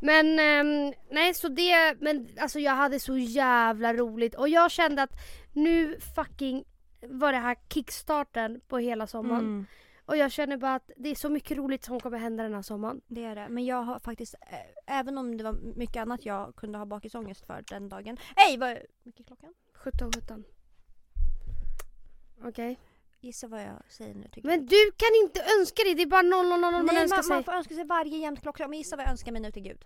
Men 0.00 0.38
ehm, 0.38 0.94
nej 1.10 1.34
så 1.34 1.48
det, 1.48 1.94
men 2.00 2.28
alltså 2.40 2.58
jag 2.58 2.72
hade 2.72 3.00
så 3.00 3.16
jävla 3.18 3.94
roligt 3.94 4.34
och 4.34 4.48
jag 4.48 4.70
kände 4.70 5.02
att 5.02 5.12
nu 5.52 6.00
fucking 6.14 6.64
var 7.08 7.32
det 7.32 7.38
här 7.38 7.56
kickstarten 7.74 8.60
på 8.68 8.78
hela 8.78 9.06
sommaren. 9.06 9.40
Mm, 9.44 9.66
Och 10.04 10.16
jag 10.16 10.32
känner 10.32 10.56
bara 10.56 10.74
att 10.74 10.90
det 10.96 11.08
är 11.08 11.14
så 11.14 11.28
mycket 11.30 11.56
roligt 11.56 11.84
som 11.84 12.00
kommer 12.00 12.18
hända 12.18 12.42
den 12.42 12.54
här 12.54 12.62
sommaren. 12.62 13.00
det 13.06 13.24
är 13.24 13.34
det. 13.34 13.48
Men 13.48 13.64
jag 13.64 13.82
har 13.82 13.98
faktiskt, 13.98 14.34
eh, 14.40 14.98
även 14.98 15.18
om 15.18 15.36
det 15.36 15.44
var 15.44 15.52
mycket 15.76 15.96
annat 16.02 16.26
jag 16.26 16.56
kunde 16.56 16.78
ha 16.78 16.86
bakisångest 16.86 17.46
för 17.46 17.64
den 17.68 17.88
dagen. 17.88 18.16
Hej! 18.36 18.56
Vad 18.58 18.78
mycket 19.02 19.20
är 19.20 19.24
klockan? 19.24 19.54
17 19.74 20.10
17. 20.12 20.44
Okej. 22.42 22.78
Gissa 23.20 23.48
vad 23.48 23.62
jag 23.62 23.82
säger 23.88 24.14
nu 24.14 24.28
tycker 24.28 24.48
Men 24.48 24.66
du 24.66 24.92
kan 24.96 25.08
inte 25.22 25.40
önska 25.58 25.82
dig, 25.82 25.94
det 25.94 26.02
är 26.02 26.06
bara 26.06 26.22
0 26.22 26.48
0 26.48 26.60
0 26.60 26.72
man 26.72 26.96
önskar 26.96 27.16
man, 27.16 27.24
sig. 27.24 27.34
man 27.34 27.44
får 27.44 27.52
önska 27.52 27.74
sig 27.74 27.84
varje 27.84 28.18
jämnt 28.18 28.40
klockslag. 28.40 28.70
Men 28.70 28.78
gissa 28.78 28.96
vad 28.96 29.04
jag 29.04 29.10
önskar 29.10 29.32
mig 29.32 29.42
nu 29.42 29.52
till 29.52 29.62
Gud. 29.62 29.84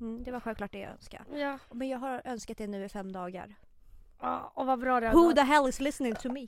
Mm, 0.00 0.24
det 0.24 0.30
var 0.30 0.40
självklart 0.40 0.72
det 0.72 0.78
jag 0.78 0.90
önskade. 0.90 1.38
Ja. 1.38 1.58
Men 1.72 1.88
jag 1.88 1.98
har 1.98 2.22
önskat 2.24 2.58
det 2.58 2.66
nu 2.66 2.84
i 2.84 2.88
fem 2.88 3.12
dagar. 3.12 3.54
ja, 4.20 4.52
och 4.54 4.66
vad 4.66 4.78
bra 4.78 5.00
det 5.00 5.06
har 5.06 5.14
Who 5.14 5.32
the 5.32 5.40
hell 5.40 5.68
is 5.68 5.80
listening 5.80 6.14
to 6.14 6.32
me? 6.32 6.46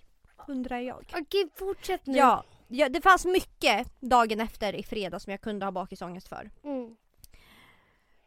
Undrar 0.49 0.79
jag. 0.79 1.15
Okej, 1.21 1.49
fortsätt 1.55 2.07
nu. 2.07 2.19
Ja, 2.19 2.45
ja, 2.69 2.89
det 2.89 3.01
fanns 3.01 3.25
mycket 3.25 4.01
dagen 4.01 4.41
efter 4.41 4.75
i 4.75 4.83
fredags 4.83 5.25
som 5.25 5.31
jag 5.31 5.41
kunde 5.41 5.67
ha 5.67 5.73
bakisångest 5.73 6.29
för. 6.29 6.51
Mm. 6.65 6.97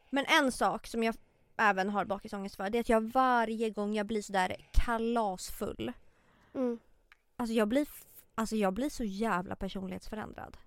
Men 0.09 0.25
en 0.25 0.51
sak 0.51 0.87
som 0.87 1.03
jag 1.03 1.15
även 1.57 1.89
har 1.89 2.05
bakisångest 2.05 2.55
för 2.55 2.69
det 2.69 2.77
är 2.77 2.79
att 2.79 2.89
jag 2.89 3.01
varje 3.01 3.69
gång 3.69 3.93
jag 3.93 4.05
blir 4.05 4.21
sådär 4.21 4.55
kalasfull. 4.71 5.93
Mm. 6.55 6.79
Alltså 7.35 7.53
jag 7.53 7.67
blir, 7.67 7.87
alltså 8.35 8.55
jag 8.55 8.73
blir 8.73 8.89
så 8.89 9.03
jävla 9.03 9.55
personlighetsförändrad. 9.55 10.57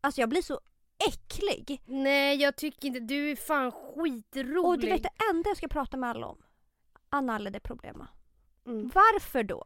Alltså 0.00 0.20
jag 0.20 0.28
blir 0.28 0.42
så 0.42 0.60
äcklig. 1.08 1.82
Nej, 1.86 2.36
jag 2.42 2.56
tycker 2.56 2.88
inte. 2.88 3.00
Du 3.00 3.30
är 3.30 3.36
fan 3.36 3.72
skitrolig. 3.72 4.64
Och 4.64 4.78
du 4.78 4.86
vet 4.86 5.02
det 5.02 5.10
enda 5.30 5.50
jag 5.50 5.56
ska 5.56 5.68
prata 5.68 5.96
med 5.96 6.10
alla 6.10 6.26
om? 6.26 6.42
Analle 7.10 7.50
det 7.50 7.60
problema. 7.60 8.08
Mm. 8.66 8.90
Varför 8.94 9.42
då? 9.42 9.64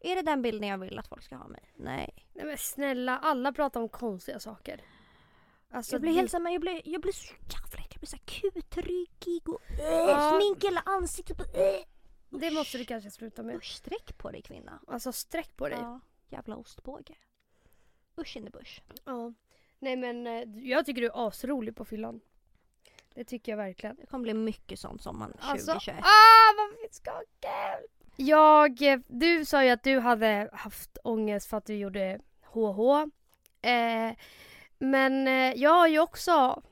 Är 0.00 0.16
det 0.16 0.22
den 0.22 0.42
bilden 0.42 0.68
jag 0.68 0.78
vill 0.78 0.98
att 0.98 1.08
folk 1.08 1.22
ska 1.22 1.36
ha 1.36 1.48
mig? 1.48 1.72
Nej. 1.76 2.26
Nej 2.34 2.44
men 2.46 2.58
snälla, 2.58 3.18
alla 3.18 3.52
pratar 3.52 3.80
om 3.80 3.88
konstiga 3.88 4.40
saker. 4.40 4.80
Alltså, 5.70 5.94
jag 5.94 6.00
blir 6.00 6.12
det- 6.12 6.16
helt 6.18 6.30
samma, 6.30 6.50
jag 6.50 6.60
blir, 6.60 6.82
jag 6.84 7.00
blir 7.02 7.12
så 7.12 7.34
jävla. 7.34 7.84
Jag 7.90 7.98
blir 8.00 8.06
så 8.08 8.16
här 8.16 8.24
kutryggig 8.24 9.48
och 9.48 9.60
äh, 9.70 9.84
Ja. 9.86 10.40
smink 10.40 10.64
hela 10.64 10.80
ansiktet. 10.80 11.40
Äh. 11.40 11.84
Det 12.40 12.50
måste 12.50 12.78
du 12.78 12.84
kanske 12.84 13.10
sluta 13.10 13.42
med. 13.42 13.56
Usch, 13.56 13.72
sträck 13.76 14.18
på 14.18 14.30
dig 14.30 14.42
kvinna. 14.42 14.78
Alltså 14.86 15.12
sträck 15.12 15.56
på 15.56 15.68
dig. 15.68 15.78
Ja, 15.80 16.00
jävla 16.28 16.56
ostbåge. 16.56 17.14
Usch 18.18 18.36
in 18.36 18.44
the 18.44 18.50
bush. 18.50 18.80
Ja. 19.04 19.32
Nej 19.78 19.96
men 19.96 20.26
eh, 20.26 20.68
jag 20.68 20.86
tycker 20.86 21.00
du 21.00 21.06
är 21.06 21.26
asrolig 21.28 21.76
på 21.76 21.84
fyllan. 21.84 22.20
Det 23.14 23.24
tycker 23.24 23.52
jag 23.52 23.56
verkligen. 23.56 23.96
Det 23.96 24.06
kommer 24.06 24.22
bli 24.22 24.34
mycket 24.34 24.78
sånt 24.80 25.02
sommaren 25.02 25.32
Alltså, 25.38 25.66
2021. 25.72 25.96
ah 25.98 26.54
vad 26.56 26.94
ska 26.94 27.12
kul! 27.40 27.88
Jag, 28.16 28.82
eh, 28.82 28.98
du 29.06 29.44
sa 29.44 29.64
ju 29.64 29.70
att 29.70 29.82
du 29.82 29.98
hade 29.98 30.50
haft 30.52 30.98
ångest 31.04 31.46
för 31.46 31.56
att 31.56 31.66
du 31.66 31.74
gjorde 31.74 32.20
HH. 32.42 33.02
Eh, 33.68 34.12
men 34.78 35.26
eh, 35.28 35.52
jag 35.62 35.70
har 35.70 35.88
ju 35.88 35.98
också 35.98 36.62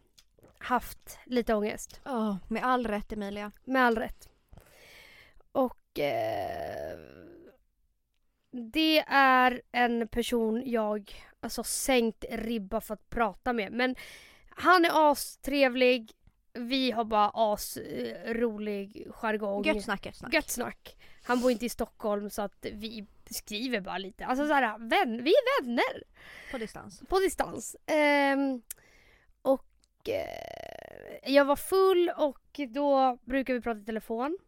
haft 0.58 1.18
lite 1.24 1.54
ångest. 1.54 2.00
Ja, 2.04 2.38
med 2.48 2.64
all 2.64 2.86
rätt 2.86 3.12
Emilia. 3.12 3.52
Med 3.64 3.82
all 3.82 3.98
rätt. 3.98 4.28
Och 5.52 5.98
eh, 5.98 6.98
det 8.50 8.98
är 9.08 9.62
en 9.72 10.08
person 10.08 10.62
jag 10.66 11.14
alltså 11.40 11.64
sänkt 11.64 12.24
ribba 12.30 12.80
för 12.80 12.94
att 12.94 13.10
prata 13.10 13.52
med. 13.52 13.72
Men 13.72 13.96
han 14.48 14.84
är 14.84 15.10
astrevlig. 15.12 16.12
Vi 16.52 16.90
har 16.90 17.04
bara 17.04 17.30
asrolig 17.34 19.06
jargong. 19.10 19.64
Gött 19.64 19.84
snack, 19.84 20.06
gött 20.06 20.16
snack. 20.16 20.34
Gött 20.34 20.50
snack. 20.50 20.96
Han 21.24 21.40
bor 21.40 21.50
inte 21.50 21.66
i 21.66 21.68
Stockholm 21.68 22.30
så 22.30 22.42
att 22.42 22.66
vi 22.72 23.06
skriver 23.30 23.80
bara 23.80 23.98
lite. 23.98 24.26
Alltså 24.26 24.46
såhär, 24.46 24.78
vän, 24.78 25.24
vi 25.24 25.30
är 25.30 25.62
vänner 25.62 26.02
På 26.50 26.58
distans. 26.58 27.02
på 27.08 27.18
distans. 27.18 27.76
Ehm, 27.86 28.62
och 29.42 30.08
eh, 30.08 31.32
jag 31.34 31.44
var 31.44 31.56
full 31.56 32.10
och 32.16 32.60
då 32.68 33.18
brukar 33.24 33.54
vi 33.54 33.60
prata 33.60 33.80
i 33.80 33.84
telefon. 33.84 34.38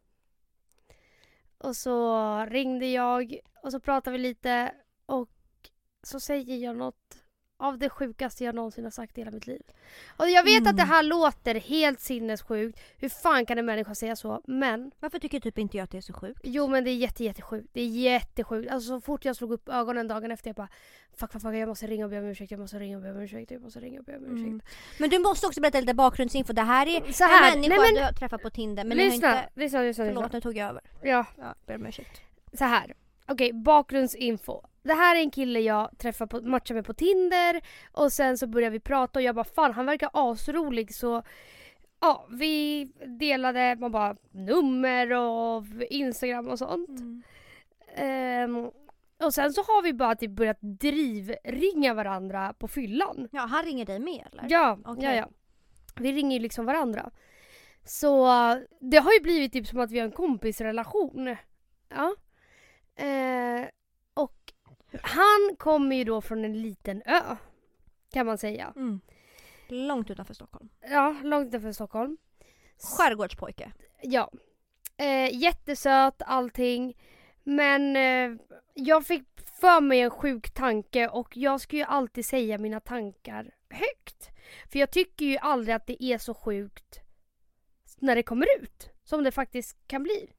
Och 1.65 1.77
så 1.77 2.39
ringde 2.45 2.87
jag 2.87 3.39
och 3.63 3.73
så 3.73 3.81
pratade 3.81 4.17
vi 4.17 4.23
lite 4.23 4.75
och 5.07 5.31
så 6.03 6.21
säger 6.21 6.57
jag 6.57 6.77
något 6.77 7.24
av 7.65 7.79
det 7.79 7.89
sjukaste 7.91 8.45
jag 8.45 8.55
någonsin 8.55 8.85
har 8.85 8.91
sagt 8.91 9.19
i 9.19 9.21
hela 9.21 9.31
mitt 9.31 9.47
liv. 9.47 9.63
Och 10.17 10.31
jag 10.31 10.45
vet 10.45 10.67
att 10.67 10.77
det 10.77 10.83
Mm. 10.83 10.89
här 10.95 11.03
låter 11.03 11.55
helt 11.55 12.01
sinnessjukt. 12.01 12.81
Hur 12.99 13.09
fan 13.09 13.47
kan 13.47 13.59
en 13.59 13.67
människa 13.67 13.95
säga 13.95 14.17
så? 14.17 14.41
Men 14.47 14.91
Varför 15.01 15.19
tycker 15.19 15.41
typ 15.41 15.59
inte 15.59 15.77
jag 15.77 15.85
att 15.85 15.91
det 15.91 15.99
är 15.99 16.03
så 16.03 16.13
sjukt? 16.13 16.41
Jo 16.45 16.67
men 16.69 16.85
det 16.85 16.91
är 16.91 16.95
jätte, 16.97 17.25
jättesjukt. 17.25 17.69
Det 17.73 17.81
är 17.81 17.87
jättesjukt. 17.87 18.71
Alltså 18.71 18.89
så 18.89 19.01
fort 19.01 19.25
jag 19.25 19.37
slog 19.37 19.53
upp 19.53 19.69
ögonen 19.69 20.09
dagen 20.09 20.31
efter 20.31 20.49
jag 20.49 20.57
bara 20.57 20.69
Fuck 21.17 21.33
fuck 21.33 21.43
fuck 21.43 21.55
jag 21.55 21.69
måste 21.69 21.87
ringa 21.87 22.05
och 22.05 22.11
be 22.11 22.19
om 22.19 22.25
ursäkt, 22.25 22.51
jag 22.51 22.61
måste 22.61 22.79
ringa 22.79 22.97
och 22.97 23.03
be 23.03 23.11
om 23.11 23.21
ursäkt, 23.21 23.51
jag 23.51 23.63
måste 23.63 23.81
ringa 23.81 23.99
och 24.01 24.05
be 24.05 24.17
om 24.17 24.25
ursäkt. 24.25 24.39
Mm. 24.49 24.61
Men 24.99 25.11
du 25.11 25.19
måste 25.19 25.47
också 25.47 25.61
berätta 25.61 25.81
lite 25.81 25.95
bakgrundsinfo. 25.95 26.53
Det 26.53 26.63
här 26.63 26.87
är 26.87 27.13
Så 27.13 27.25
här, 27.25 27.53
en 27.53 27.61
människa 27.61 27.69
nej 27.83 27.93
men 27.93 27.95
du 27.95 28.03
har 28.05 28.13
träffat 28.13 28.43
på 28.43 28.51
Tinder 28.51 28.85
men 28.85 28.97
lyssna, 28.97 29.15
inte... 29.15 29.49
lyssna, 29.55 29.81
lyssna, 29.83 30.05
Förlåt, 30.05 30.25
lyssna. 30.25 30.37
nu 30.37 30.41
tog 30.41 30.57
jag 30.57 30.69
över. 30.69 30.81
Ja, 31.03 31.27
Ja, 31.39 31.55
ber 31.67 31.75
om 31.77 31.87
ursäkt. 31.87 32.21
så 32.59 32.65
här. 32.65 32.95
Okej, 33.29 33.53
bakgrundsinfo. 33.53 34.61
Det 34.83 34.95
här 34.95 35.17
är 35.17 35.21
en 35.21 35.31
kille 35.31 35.61
jag 35.61 35.99
träffar 35.99 36.27
på, 36.27 36.41
matchar 36.41 36.75
med 36.75 36.87
på 36.87 36.95
Tinder 36.95 37.61
och 37.93 38.13
sen 38.13 38.39
så 38.39 38.47
börjar 38.47 38.71
vi 38.71 38.81
prata 38.81 39.19
och 39.19 39.23
jag 39.23 39.35
bara 39.35 39.45
fan 39.45 39.73
han 39.73 39.87
verkar 39.87 40.11
asrolig 40.13 40.95
så 40.95 41.23
Ja, 42.01 42.27
vi 42.31 42.85
delade 43.19 43.77
man 43.81 43.93
bara 43.93 44.17
nummer 44.31 45.13
och 45.13 45.65
Instagram 45.91 46.49
och 46.49 46.59
sånt. 46.59 46.89
Mm. 46.89 47.23
Ehm, 47.95 48.71
och 49.25 49.35
sen 49.35 49.53
så 49.53 49.61
har 49.61 49.83
vi 49.83 49.93
bara 49.93 50.15
typ 50.15 50.31
börjat 50.31 50.59
drivringa 50.61 51.95
varandra 51.95 52.55
på 52.59 52.69
fyllan. 52.69 53.29
Ja, 53.33 53.41
han 53.41 53.65
ringer 53.65 53.87
dig 53.87 53.99
med 53.99 54.29
eller? 54.33 54.47
Ja, 54.49 54.79
Okej. 54.85 55.05
ja, 55.05 55.15
ja. 55.15 55.29
Vi 55.97 56.13
ringer 56.13 56.37
ju 56.37 56.43
liksom 56.43 56.67
varandra. 56.67 57.11
Så 57.85 58.27
det 58.81 58.97
har 58.97 59.13
ju 59.13 59.21
blivit 59.21 59.53
typ 59.53 59.67
som 59.67 59.81
att 59.81 59.91
vi 59.91 59.99
har 59.99 60.07
en 60.07 60.13
kompisrelation. 60.13 61.37
Ja. 61.89 62.15
Eh, 62.97 63.69
och 64.15 64.53
han 65.03 65.57
kommer 65.59 65.97
ju 65.97 66.05
då 66.05 66.21
från 66.21 66.45
en 66.45 66.63
liten 66.63 67.03
ö. 67.07 67.37
Kan 68.13 68.27
man 68.27 68.39
säga. 68.39 68.73
Mm. 68.77 69.01
Långt 69.69 70.11
utanför 70.11 70.35
Stockholm. 70.35 70.69
Ja, 70.91 71.17
långt 71.23 71.49
utanför 71.49 71.73
Stockholm. 71.73 72.17
Skärgårdspojke. 72.79 73.73
Ja. 74.03 74.31
Eh, 74.97 75.35
jättesöt 75.35 76.23
allting. 76.27 76.97
Men 77.43 77.97
eh, 77.97 78.41
jag 78.75 79.07
fick 79.07 79.23
för 79.61 79.81
mig 79.81 80.01
en 80.01 80.11
sjuk 80.11 80.51
tanke 80.51 81.09
och 81.09 81.37
jag 81.37 81.61
ska 81.61 81.77
ju 81.77 81.83
alltid 81.83 82.27
säga 82.27 82.59
mina 82.59 82.81
tankar 82.81 83.55
högt. 83.71 84.31
För 84.73 84.79
jag 84.79 84.91
tycker 84.91 85.27
ju 85.27 85.39
aldrig 85.39 85.75
att 85.75 85.87
det 85.87 86.05
är 86.05 86.19
så 86.19 86.35
sjukt 86.35 87.01
när 87.99 88.17
det 88.17 88.23
kommer 88.23 88.47
ut. 88.63 88.91
Som 89.05 89.25
det 89.25 89.33
faktiskt 89.33 89.77
kan 89.87 90.03
bli. 90.03 90.31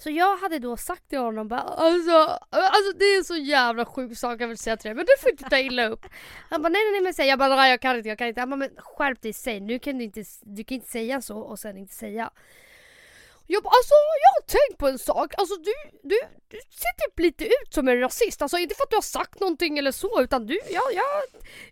Så 0.00 0.10
jag 0.10 0.36
hade 0.36 0.58
då 0.58 0.76
sagt 0.76 1.08
till 1.08 1.18
honom 1.18 1.48
bara 1.48 1.60
alltså, 1.60 2.12
alltså 2.50 2.92
det 2.98 3.04
är 3.04 3.18
en 3.18 3.24
så 3.24 3.36
jävla 3.36 3.84
sjuk 3.86 4.18
sak 4.18 4.40
jag 4.40 4.48
vill 4.48 4.58
säga 4.58 4.76
till 4.76 4.88
dig 4.88 4.94
men 4.94 5.04
du 5.06 5.12
får 5.22 5.30
inte 5.30 5.44
ta 5.44 5.58
illa 5.58 5.86
upp. 5.88 6.06
Han 6.50 6.62
bara 6.62 6.68
nej 6.68 6.82
nej 6.84 6.92
nej 6.92 7.00
men 7.00 7.14
säg. 7.14 7.26
Jag 7.28 7.38
bara 7.38 7.56
nej 7.56 7.70
jag 7.70 7.80
kan 7.80 7.96
inte, 7.96 8.08
jag 8.08 8.18
kan 8.18 8.26
inte. 8.28 8.40
Han 8.40 8.50
bara 8.50 8.56
men 8.56 8.70
skärp 8.78 9.22
dig, 9.22 9.32
säg. 9.32 9.60
Nu 9.60 9.78
kan 9.78 9.98
du 9.98 10.04
inte, 10.04 10.24
du 10.42 10.64
kan 10.64 10.74
inte 10.74 10.88
säga 10.90 11.20
så 11.22 11.38
och 11.38 11.58
sen 11.58 11.76
inte 11.76 11.94
säga. 11.94 12.30
Jag 13.50 13.62
bara, 13.62 13.68
alltså 13.70 13.94
jag 14.22 14.42
har 14.42 14.46
tänkt 14.46 14.78
på 14.78 14.88
en 14.88 14.98
sak. 14.98 15.34
Alltså 15.38 15.56
du, 15.56 15.72
du, 16.02 16.18
du 16.48 16.56
ser 16.70 17.06
typ 17.08 17.18
lite 17.18 17.44
ut 17.44 17.74
som 17.74 17.88
en 17.88 18.00
rasist. 18.00 18.42
Alltså 18.42 18.58
inte 18.58 18.74
för 18.74 18.82
att 18.82 18.90
du 18.90 18.96
har 18.96 19.02
sagt 19.02 19.40
någonting 19.40 19.78
eller 19.78 19.92
så 19.92 20.22
utan 20.22 20.46
du, 20.46 20.54
ja, 20.70 20.82
jag, 20.94 21.04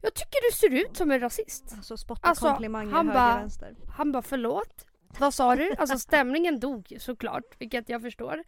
jag 0.02 0.14
tycker 0.14 0.50
du 0.50 0.56
ser 0.56 0.84
ut 0.84 0.96
som 0.96 1.10
en 1.10 1.20
rasist. 1.20 1.64
Alltså 1.76 1.96
spotta 1.96 2.28
Alltså, 2.28 2.44
komplimanger 2.46 2.92
han 2.92 3.06
höger 3.08 3.20
bara- 3.20 3.36
vänster. 3.36 3.74
Han 3.96 4.12
bara 4.12 4.22
förlåt? 4.22 4.86
Vad 5.18 5.34
sa 5.34 5.56
du? 5.56 5.74
Alltså 5.78 5.98
stämningen 5.98 6.60
dog 6.60 6.96
såklart, 7.00 7.44
vilket 7.58 7.88
jag 7.88 8.02
förstår. 8.02 8.44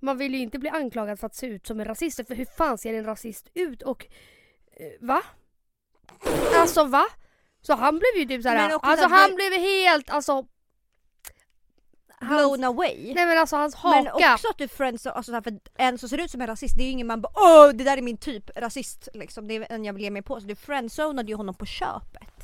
Man 0.00 0.18
vill 0.18 0.34
ju 0.34 0.40
inte 0.40 0.58
bli 0.58 0.68
anklagad 0.70 1.18
för 1.18 1.26
att 1.26 1.34
se 1.34 1.46
ut 1.46 1.66
som 1.66 1.80
en 1.80 1.86
rasist, 1.86 2.26
för 2.26 2.34
hur 2.34 2.44
fan 2.44 2.78
ser 2.78 2.94
en 2.94 3.04
rasist 3.04 3.48
ut 3.54 3.82
och... 3.82 4.06
Eh, 4.76 5.06
va? 5.06 5.22
Alltså 6.56 6.84
va? 6.84 7.04
Så 7.62 7.74
han 7.74 7.98
blev 7.98 8.16
ju 8.16 8.20
typ 8.20 8.30
Men 8.30 8.42
såhär, 8.42 8.78
alltså 8.82 9.08
han 9.08 9.34
blev 9.34 9.52
helt 9.52 10.10
alltså... 10.10 10.46
Hans, 12.22 12.38
Blown 12.38 12.64
away. 12.64 13.14
nej 13.14 13.26
men 13.26 13.38
alltså 13.38 13.56
hans 13.56 13.84
Men 13.84 14.06
haka. 14.06 14.34
också 14.34 14.48
att 14.48 14.58
du 14.58 14.68
friends, 14.68 15.06
alltså 15.06 15.30
så 15.32 15.34
här, 15.36 15.42
för 15.42 15.60
en 15.76 15.98
som 15.98 16.08
ser 16.08 16.18
ut 16.18 16.30
som 16.30 16.40
en 16.40 16.46
rasist, 16.46 16.76
det 16.76 16.82
är 16.82 16.84
ju 16.84 16.90
ingen 16.90 17.06
man 17.06 17.20
bara 17.20 17.32
åh 17.34 17.68
det 17.68 17.84
där 17.84 17.96
är 17.96 18.02
min 18.02 18.16
typ 18.16 18.50
rasist 18.56 19.08
liksom. 19.14 19.48
Det 19.48 19.56
är 19.56 19.72
en 19.72 19.84
jag 19.84 19.92
vill 19.92 20.02
ge 20.02 20.10
mig 20.10 20.22
på. 20.22 20.40
Så 20.40 20.46
du 20.46 20.56
friendzonade 20.56 21.28
ju 21.28 21.34
honom 21.34 21.54
på 21.54 21.66
köpet. 21.66 22.39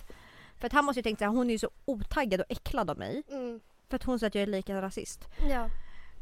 För 0.59 0.67
att 0.67 0.73
han 0.73 0.85
måste 0.85 0.99
ju 0.99 1.03
tänkt 1.03 1.19
såhär, 1.19 1.33
hon 1.33 1.47
är 1.47 1.53
ju 1.53 1.59
så 1.59 1.71
otaggad 1.85 2.41
och 2.41 2.47
äcklad 2.49 2.91
av 2.91 2.99
mig. 2.99 3.23
Mm, 3.31 3.61
För 3.89 3.97
att 3.97 4.03
hon 4.05 4.19
säger 4.19 4.29
att 4.31 4.35
jag 4.35 4.43
är 4.43 4.47
lik 4.47 4.69
en 4.69 4.81
rasist. 4.81 5.25
ja. 5.51 5.69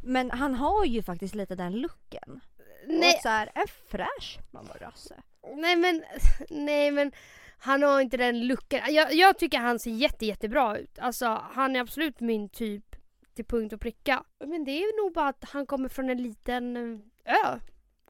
Men 0.07 0.31
han 0.31 0.55
har 0.55 0.85
ju 0.85 1.03
faktiskt 1.03 1.35
lite 1.35 1.55
den 1.55 1.73
looken. 1.73 2.41
Nej, 2.87 3.15
Och 3.15 3.23
så 3.23 3.29
här, 3.29 3.51
en 3.55 3.67
fräsch 3.91 4.39
man 4.51 4.67
var 4.67 4.79
rasse. 4.79 5.15
nej 5.57 5.77
men, 5.77 6.05
nej 6.51 6.91
men 6.91 7.13
han 7.59 7.83
har 7.83 8.01
inte 8.01 8.17
den 8.17 8.47
luckan. 8.47 8.81
Jag, 8.95 9.15
jag 9.15 9.39
tycker 9.39 9.59
han 9.59 9.79
ser 9.79 9.91
jätte, 9.91 10.27
jättebra 10.27 10.79
ut. 10.79 10.99
Alltså 10.99 11.27
han 11.53 11.77
är 11.77 11.81
absolut 11.81 12.21
min 12.21 12.49
typ 12.49 12.97
till 13.35 13.45
punkt 13.45 13.73
och 13.73 13.81
pricka. 13.81 14.25
Men 14.45 14.65
det 14.65 14.71
är 14.71 15.05
nog 15.05 15.13
bara 15.15 15.29
att 15.29 15.45
han 15.45 15.67
kommer 15.67 15.89
från 15.89 16.11
en 16.11 16.23
liten 16.23 16.77
ö. 17.25 17.59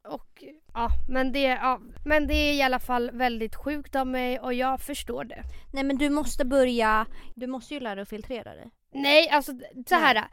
Och 0.04 0.44
ja, 0.74 0.90
men 1.08 1.32
det, 1.32 1.42
ja, 1.42 1.80
men 2.04 2.26
det 2.26 2.34
är 2.34 2.52
i 2.54 2.62
alla 2.62 2.78
fall 2.78 3.10
väldigt 3.10 3.54
sjukt 3.56 3.96
av 3.96 4.06
mig 4.06 4.40
och 4.40 4.54
jag 4.54 4.80
förstår 4.80 5.24
det. 5.24 5.42
Nej 5.72 5.84
men 5.84 5.98
du 5.98 6.10
måste 6.10 6.44
börja, 6.44 7.06
du 7.34 7.46
måste 7.46 7.74
ju 7.74 7.80
lära 7.80 7.94
dig 7.94 8.02
att 8.02 8.08
filtrera 8.08 8.54
dig. 8.54 8.70
Nej, 8.92 9.28
alltså 9.28 9.52
så 9.86 9.94
här. 9.94 10.24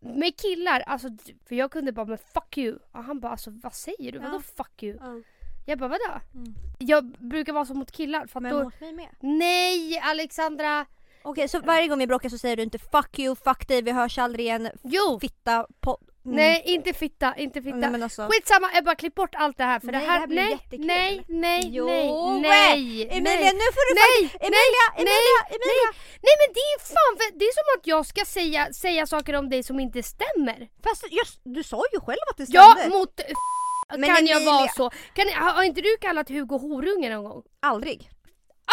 Med 0.00 0.36
killar, 0.36 0.80
alltså, 0.80 1.08
för 1.48 1.54
jag 1.54 1.70
kunde 1.70 1.92
bara 1.92 2.06
men 2.06 2.18
fuck 2.18 2.58
you. 2.58 2.78
Och 2.92 3.04
han 3.04 3.20
bara 3.20 3.32
alltså 3.32 3.50
vad 3.62 3.74
säger 3.74 4.12
du? 4.12 4.18
Ja. 4.18 4.24
Vadå 4.24 4.40
fuck 4.40 4.82
you? 4.82 5.22
Jag 5.66 5.78
bara 5.78 5.88
vadå? 5.88 6.20
Mm. 6.34 6.54
Jag 6.78 7.04
brukar 7.04 7.52
vara 7.52 7.64
så 7.64 7.74
mot 7.74 7.92
killar 7.92 8.26
för 8.26 8.40
Men 8.40 8.52
då... 8.52 8.64
mot 8.64 8.80
mig 8.80 8.92
med. 8.92 9.08
Nej 9.20 9.98
Alexandra! 9.98 10.86
Okej 11.22 11.48
så 11.48 11.60
varje 11.60 11.88
gång 11.88 11.98
vi 11.98 12.06
bråkar 12.06 12.28
så 12.28 12.38
säger 12.38 12.56
du 12.56 12.62
inte 12.62 12.78
fuck 12.78 13.18
you, 13.18 13.36
fuck 13.36 13.68
dig, 13.68 13.82
vi 13.82 13.92
hörs 13.92 14.18
aldrig 14.18 14.46
igen, 14.46 14.70
Jo! 14.82 15.18
fitta. 15.20 15.66
Mm. 16.28 16.36
Nej 16.36 16.62
inte 16.74 16.92
fitta, 16.92 17.34
inte 17.36 17.62
fitta. 17.62 17.76
Nej 17.76 17.90
men 17.90 18.02
alltså. 18.02 18.28
Skitsamma 18.30 18.68
Ebba 18.78 18.94
klipp 18.94 19.14
bort 19.14 19.34
allt 19.34 19.58
det 19.58 19.64
här 19.64 19.80
för 19.80 19.86
Nej, 19.86 20.00
det 20.00 20.06
här, 20.12 20.26
blir 20.26 20.42
nej, 20.42 20.50
jättekul. 20.50 20.86
nej, 20.86 21.24
nej, 21.28 21.62
Jo, 21.72 21.86
nej, 21.86 22.40
nej, 22.40 23.08
Emilia 23.18 23.50
nej. 23.50 23.52
nu 23.62 23.66
får 23.76 23.84
du 23.88 23.94
Nej, 24.00 24.10
faktiskt... 24.22 24.34
Emilia, 24.48 24.84
nej, 24.96 25.02
Emilia, 25.02 25.40
nej, 25.48 25.56
Emilia! 25.56 25.90
Nej 26.26 26.34
men 26.40 26.48
det 26.56 26.64
är 26.74 26.78
fan 26.94 27.12
för, 27.18 27.38
det 27.38 27.44
är 27.50 27.54
som 27.60 27.68
att 27.76 27.86
jag 27.94 28.02
ska 28.12 28.24
säga, 28.24 28.72
säga 28.72 29.06
saker 29.06 29.34
om 29.40 29.50
dig 29.50 29.62
som 29.62 29.80
inte 29.80 30.02
stämmer. 30.02 30.58
Fast 30.84 31.04
just, 31.20 31.40
du 31.44 31.62
sa 31.72 31.82
ju 31.92 32.00
själv 32.00 32.24
att 32.30 32.36
det 32.36 32.46
Ja 32.48 32.74
stämde. 32.78 32.96
mot 32.98 33.14
Men 33.98 34.08
kan 34.14 34.26
jag 34.26 34.36
Emilia- 34.42 34.52
vara 34.52 34.68
så. 34.68 34.90
Kan, 35.16 35.26
har 35.28 35.50
har 35.58 35.62
inte 35.62 35.80
du 35.80 35.96
kallat 36.00 36.28
Hugo 36.28 36.58
horunge 36.58 37.08
någon 37.14 37.24
gång? 37.24 37.42
Aldrig. 37.72 37.98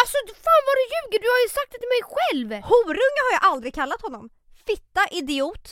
Alltså 0.00 0.16
fan 0.44 0.62
vad 0.68 0.74
du 0.80 0.84
ljuger, 0.94 1.18
du 1.24 1.28
har 1.34 1.40
ju 1.46 1.50
sagt 1.58 1.70
det 1.72 1.78
till 1.82 1.92
mig 1.96 2.02
själv! 2.14 2.48
Horunge 2.72 3.20
har 3.26 3.32
jag 3.36 3.44
aldrig 3.52 3.74
kallat 3.74 4.02
honom. 4.02 4.24
Fitta, 4.66 5.02
idiot, 5.10 5.64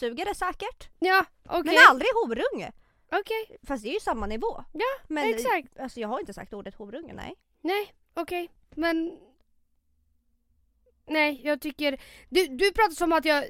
sugare 0.00 0.34
säkert. 0.34 0.88
Ja 0.98 1.24
okej, 1.48 1.62
Men 1.74 1.78
aldrig 1.88 2.08
horunge. 2.14 2.72
okej, 3.12 3.58
Fast 3.68 3.82
det 3.82 3.88
är 3.88 3.92
ju 3.94 4.00
samma 4.00 4.26
nivå. 4.26 4.64
ja 4.72 4.86
Men 5.08 5.34
exakt. 5.34 5.78
alltså 5.80 6.00
jag 6.00 6.08
har 6.08 6.20
inte 6.20 6.32
sagt 6.34 6.52
ordet 6.54 6.74
horunge, 6.74 7.12
nej. 7.14 7.34
Nej 7.62 7.94
okej, 8.14 8.50
men 8.76 9.18
Nej, 11.10 11.40
jag 11.44 11.60
tycker... 11.60 12.00
Du, 12.28 12.46
du 12.46 12.72
pratar 12.72 12.94
som 12.94 13.12
att 13.12 13.24
jag 13.24 13.44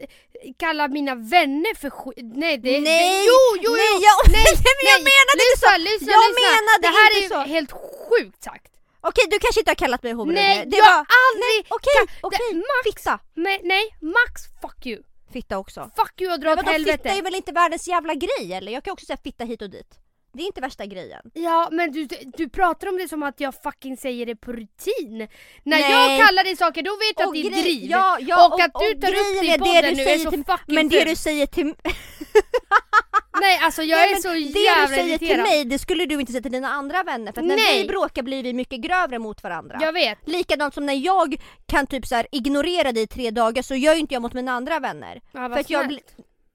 kallar 0.59 0.89
mina 0.89 1.15
vänner 1.15 1.75
för 1.75 1.91
skit. 1.91 2.17
Nej, 2.19 2.59
det, 2.59 2.81
Nej! 2.81 2.83
det, 2.83 3.25
jo, 3.31 3.41
jo, 3.65 3.73
nej, 3.73 3.89
jo! 3.93 4.01
jag, 4.09 4.17
nej, 4.37 4.45
men 4.65 4.77
jag 4.93 5.01
nej, 5.03 5.13
menade 5.13 5.33
inte 5.35 5.47
lyssna, 5.51 5.71
så! 5.71 5.79
lyssna, 5.89 6.13
Jag 6.17 6.25
lyssna. 6.31 6.47
menade 6.49 6.81
Det 6.87 6.93
här 6.99 7.11
inte 7.23 7.35
är 7.35 7.39
så. 7.39 7.49
helt 7.55 7.73
sjukt 7.73 8.43
sagt. 8.43 8.73
Okej, 9.01 9.25
du 9.31 9.39
kanske 9.39 9.61
inte 9.61 9.71
har 9.71 9.81
kallat 9.85 10.03
mig 10.03 10.13
horunge. 10.13 10.33
Nej, 10.43 10.65
det 10.67 10.77
jag 10.77 10.85
var... 10.85 10.93
har 10.93 11.07
aldrig... 11.27 11.57
Okej, 11.77 11.93
ka- 11.99 12.09
okej. 12.23 12.39
det- 12.51 12.57
Max, 12.57 12.85
Fitta. 12.87 13.19
men, 13.35 13.59
nej, 13.65 13.85
Max, 14.17 14.33
fuck 14.63 14.87
you. 14.87 15.03
Fitta 15.33 15.59
också. 15.59 15.91
Fuck 15.97 16.21
you 16.21 16.33
och 16.33 16.41
dra 16.41 16.53
åt 16.53 16.63
helvete. 16.63 16.99
fitta 17.03 17.15
är 17.15 17.23
väl 17.23 17.35
inte 17.35 17.53
världens 17.53 17.89
jävla 17.89 18.15
grej 18.15 18.53
eller? 18.53 18.73
Jag 18.73 18.85
kan 18.85 18.93
också 18.93 19.07
säga 19.07 19.17
fitta 19.25 19.45
hit 19.45 19.63
och 19.63 19.71
dit. 19.71 19.99
Det 20.33 20.43
är 20.43 20.47
inte 20.47 20.61
värsta 20.61 20.87
grejen. 20.87 21.31
Ja 21.35 21.69
men 21.73 21.93
du, 21.93 22.09
du 22.37 22.49
pratar 22.49 22.89
om 22.89 22.97
det 22.97 23.09
som 23.09 23.23
att 23.23 23.41
jag 23.41 23.55
fucking 23.63 23.97
säger 23.97 24.27
det 24.27 24.37
på 24.37 24.53
rutin. 24.53 25.29
När 25.63 25.79
Nej. 25.79 25.93
jag 25.93 26.27
kallar 26.27 26.45
dig 26.45 26.57
saker 26.57 26.83
då 26.83 26.91
vet 26.91 27.15
jag 27.17 27.23
att 27.23 27.29
Och 27.29 27.35
det 27.35 27.41
är 27.41 27.51
grej- 27.51 27.63
driv. 27.63 27.91
Ja, 27.91 28.19
ja, 28.21 28.47
och, 28.47 28.61
att 28.61 28.73
du 28.75 29.01
tar 29.01 29.09
upp 29.09 29.41
grejen 29.43 29.47
det 29.47 29.55
i 29.55 29.59
podden 29.59 29.95
nu 29.97 30.03
är 30.03 30.19
så 30.19 30.31
till, 30.31 30.45
fucking 30.45 30.75
Men 30.75 30.89
det 30.89 31.05
du 31.05 31.17
säger 31.17 31.47
till 31.47 31.75
Nej 33.41 33.59
alltså 33.63 33.83
jag 33.83 33.97
Nej, 33.99 34.13
är 34.13 34.17
så 34.17 34.29
Det 34.33 34.39
jävla 34.61 34.87
du 34.89 34.95
säger 35.03 35.19
till 35.19 35.29
irriterad. 35.29 35.49
mig 35.49 35.65
det 35.65 35.79
skulle 35.79 36.07
du 36.07 36.21
inte 36.21 36.33
säga 36.33 36.43
till 36.43 36.53
dina 36.53 36.69
andra 36.69 37.03
vänner 37.03 37.33
för 37.33 37.41
att 37.41 37.47
när 37.47 37.57
Nej. 37.57 37.83
vi 37.83 37.89
bråkar 37.89 38.23
blir 38.23 38.43
vi 38.43 38.53
mycket 38.53 38.81
grövre 38.81 39.19
mot 39.19 39.43
varandra. 39.43 39.79
Jag 39.81 39.93
vet. 39.93 40.19
Likadant 40.29 40.75
som 40.75 40.87
när 40.87 40.95
jag 40.95 41.37
kan 41.67 41.87
typ 41.87 42.07
så 42.07 42.15
här 42.15 42.27
ignorera 42.33 42.93
dig 42.93 43.03
i 43.03 43.07
tre 43.07 43.31
dagar 43.31 43.63
så 43.63 43.75
gör 43.75 43.95
ju 43.95 44.01
inte 44.01 44.15
jag 44.15 44.23
mot 44.23 44.33
mina 44.35 44.53
andra 44.53 44.79
vänner. 44.81 45.21
Ja, 45.33 45.41
För 45.41 45.49
vad 45.49 45.59
att 45.59 45.71
jag. 45.71 45.99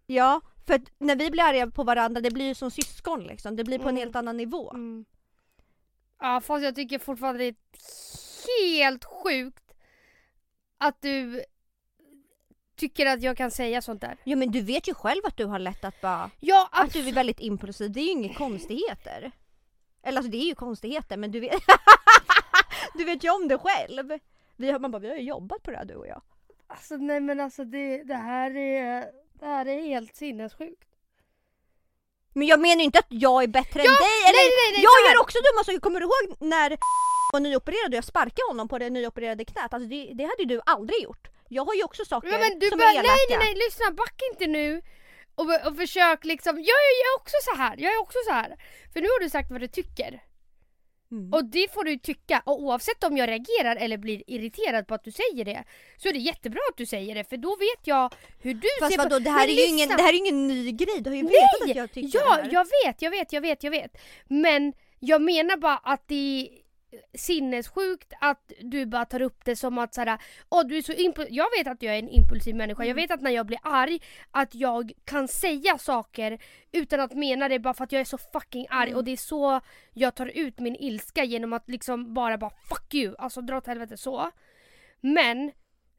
Ja, 0.05 0.41
för 0.67 0.73
att 0.73 0.81
när 0.97 1.15
vi 1.15 1.31
blir 1.31 1.43
arga 1.43 1.67
på 1.67 1.83
varandra 1.83 2.21
det 2.21 2.31
blir 2.31 2.45
ju 2.45 2.55
som 2.55 2.71
syskon 2.71 3.23
liksom. 3.23 3.55
Det 3.55 3.63
blir 3.63 3.77
på 3.77 3.83
en 3.83 3.89
Mm. 3.89 3.99
helt 3.99 4.15
annan 4.15 4.37
nivå. 4.37 4.71
Mm. 4.71 5.05
Ja 6.21 6.41
fast 6.41 6.63
jag 6.63 6.75
tycker 6.75 6.99
fortfarande 6.99 7.39
det 7.43 7.47
är 7.47 8.77
helt 8.77 9.03
sjukt 9.05 9.63
att 10.77 11.01
du 11.01 11.43
tycker 12.83 13.05
att 13.05 13.21
jag 13.21 13.37
kan 13.37 13.51
säga 13.51 13.81
sånt 13.81 14.01
där. 14.01 14.17
Ja 14.23 14.35
men 14.35 14.51
du 14.51 14.61
vet 14.61 14.87
ju 14.87 14.93
själv 14.93 15.21
att 15.23 15.37
du 15.37 15.45
har 15.45 15.59
lätt 15.59 15.85
att 15.85 16.01
bara 16.01 16.31
Ja 16.39 16.69
Att 16.71 16.93
du 16.93 17.07
är 17.07 17.13
väldigt 17.13 17.39
impulsiv, 17.39 17.91
det 17.91 17.99
är 17.99 18.03
ju 18.03 18.11
inga 18.11 18.33
konstigheter. 18.33 19.31
Eller 20.03 20.17
alltså 20.17 20.31
det 20.31 20.37
är 20.37 20.45
ju 20.45 20.55
konstigheter 20.55 21.17
men 21.17 21.31
du 21.31 21.39
vet 21.39 21.53
Du 22.93 23.03
vet 23.03 23.23
ju 23.23 23.29
om 23.29 23.47
det 23.47 23.57
själv. 23.57 24.19
Vi 24.55 24.71
har, 24.71 24.79
man 24.79 24.91
bara, 24.91 24.99
vi 24.99 25.09
har 25.09 25.15
ju 25.15 25.21
jobbat 25.23 25.63
på 25.63 25.71
det 25.71 25.77
här 25.77 25.85
du 25.85 25.95
och 25.95 26.07
jag. 26.07 26.21
Alltså 26.67 26.95
nej 26.95 27.19
men 27.19 27.39
alltså 27.39 27.63
det, 27.65 28.03
det 28.03 28.15
här 28.15 28.55
är 28.55 29.05
det 29.33 29.45
här 29.45 29.65
är 29.65 29.81
helt 29.81 30.15
sinnessjukt. 30.15 30.89
Men 32.33 32.47
jag 32.47 32.59
menar 32.59 32.75
ju 32.75 32.83
inte 32.83 32.99
att 32.99 33.11
jag 33.25 33.43
är 33.43 33.47
bättre 33.47 33.79
än 33.79 33.85
Ja, 33.85 33.91
dig 33.91 34.17
eller 34.27 34.43
nej, 34.43 34.51
nej, 34.59 34.69
nej, 34.73 34.83
Jag 34.87 34.97
gör 35.05 35.21
också 35.21 35.37
dumma 35.47 35.63
saker, 35.63 35.79
kommer 35.79 35.99
du 35.99 36.05
ihåg 36.05 36.25
när 36.39 36.77
var 37.33 37.39
nyopererad 37.39 37.89
och 37.93 37.97
jag 37.97 38.03
sparkade 38.03 38.47
honom 38.47 38.67
på 38.67 38.79
det 38.79 38.89
nyopererade 38.89 39.45
knät? 39.45 39.73
Alltså 39.73 39.89
det, 39.89 40.11
det 40.13 40.23
hade 40.23 40.41
ju 40.43 40.45
du 40.45 40.61
aldrig 40.65 41.03
gjort. 41.03 41.27
Jag 41.53 41.65
har 41.65 41.73
ju 41.75 41.83
också 41.83 42.05
saker 42.05 42.27
Ja, 42.31 42.37
men 42.37 42.59
du 42.59 42.67
som 42.69 42.77
bara, 42.79 42.89
är 42.89 42.93
elaka. 42.93 43.07
nej 43.09 43.25
nej 43.29 43.37
nej 43.45 43.55
lyssna 43.65 43.91
backa 43.91 44.23
inte 44.31 44.47
nu 44.47 44.81
och, 45.35 45.67
och 45.67 45.75
försök 45.77 46.25
liksom, 46.25 46.55
jag, 46.55 46.77
är- 46.87 46.97
jag 47.03 47.07
är 47.13 47.15
också 47.21 47.35
så 47.43 47.55
här. 47.57 47.75
jag 47.77 47.93
är 47.95 47.99
också 48.01 48.17
så 48.27 48.31
här. 48.33 48.49
För 48.93 49.01
nu 49.01 49.07
har 49.07 49.19
du 49.19 49.29
sagt 49.29 49.51
vad 49.51 49.61
du 49.61 49.67
tycker. 49.67 50.21
Mm. 51.11 51.33
Och 51.33 51.45
det 51.45 51.73
får 51.73 51.83
du 51.83 51.97
tycka 51.97 52.41
och 52.45 52.61
oavsett 52.61 53.03
om 53.03 53.17
jag 53.17 53.29
reagerar 53.29 53.75
eller 53.75 53.97
blir 53.97 54.23
irriterad 54.27 54.87
på 54.87 54.93
att 54.93 55.03
du 55.03 55.11
säger 55.11 55.45
det 55.45 55.63
så 55.97 56.07
är 56.09 56.13
det 56.13 56.19
jättebra 56.19 56.59
att 56.71 56.77
du 56.77 56.85
säger 56.85 57.15
det 57.15 57.23
för 57.29 57.37
då 57.37 57.49
vet 57.55 57.87
jag 57.87 58.13
hur 58.41 58.53
du 58.53 58.67
Fast 58.79 58.91
ser 58.91 58.97
vadå, 58.97 59.15
på... 59.15 59.19
det 59.19 59.29
här, 59.29 59.47
Men 59.47 59.49
är 59.49 59.53
ju 59.61 59.65
ingen, 59.65 59.77
lyssna. 59.77 59.95
det 59.97 60.03
här 60.03 60.09
är 60.09 60.13
ju 60.13 60.19
ingen 60.19 60.47
ny 60.47 60.71
grej, 60.71 61.01
du 61.01 61.09
har 61.09 61.17
ju 61.17 61.23
Nej! 61.23 61.31
vetat 61.33 61.69
att 61.69 61.75
jag 61.75 61.91
tycker 61.91 62.19
Ja, 62.19 62.35
det 62.35 62.41
här. 62.43 62.49
jag 62.51 62.67
vet, 62.85 63.01
jag 63.01 63.11
vet, 63.11 63.33
jag 63.33 63.41
vet, 63.41 63.63
jag 63.63 63.71
vet. 63.71 63.97
Men 64.27 64.73
jag 64.99 65.21
menar 65.21 65.57
bara 65.57 65.77
att 65.77 66.07
det 66.07 66.49
sinnessjukt 67.13 68.13
att 68.21 68.51
du 68.61 68.85
bara 68.85 69.05
tar 69.05 69.21
upp 69.21 69.45
det 69.45 69.55
som 69.55 69.77
att 69.77 69.93
såhär, 69.93 70.17
åh 70.49 70.65
du 70.65 70.77
är 70.77 70.81
så 70.81 70.91
impu- 70.91 71.27
Jag 71.29 71.47
vet 71.57 71.67
att 71.67 71.81
jag 71.81 71.95
är 71.95 71.99
en 71.99 72.09
impulsiv 72.09 72.55
människa, 72.55 72.83
jag 72.83 72.89
Mm. 72.89 73.01
vet 73.03 73.11
att 73.11 73.21
när 73.21 73.31
jag 73.31 73.45
blir 73.45 73.59
arg 73.63 73.99
att 74.31 74.55
jag 74.55 74.91
kan 75.05 75.27
säga 75.27 75.77
saker 75.77 76.41
utan 76.71 76.99
att 76.99 77.13
mena 77.13 77.49
det 77.49 77.59
bara 77.59 77.73
för 77.73 77.83
att 77.83 77.91
jag 77.91 77.99
är 78.01 78.05
så 78.05 78.17
fucking 78.17 78.65
arg 78.69 78.87
Mm. 78.89 78.97
och 78.97 79.03
det 79.03 79.11
är 79.11 79.17
så 79.17 79.61
jag 79.93 80.15
tar 80.15 80.25
ut 80.25 80.59
min 80.59 80.75
ilska 80.75 81.23
genom 81.23 81.53
att 81.53 81.69
liksom 81.69 82.13
bara 82.13 82.37
bara 82.37 82.51
fuck 82.69 82.93
you, 82.93 83.15
alltså 83.17 83.41
dra 83.41 83.57
åt 83.57 83.67
helvete 83.67 83.97
så. 83.97 84.31
Men 85.01 85.51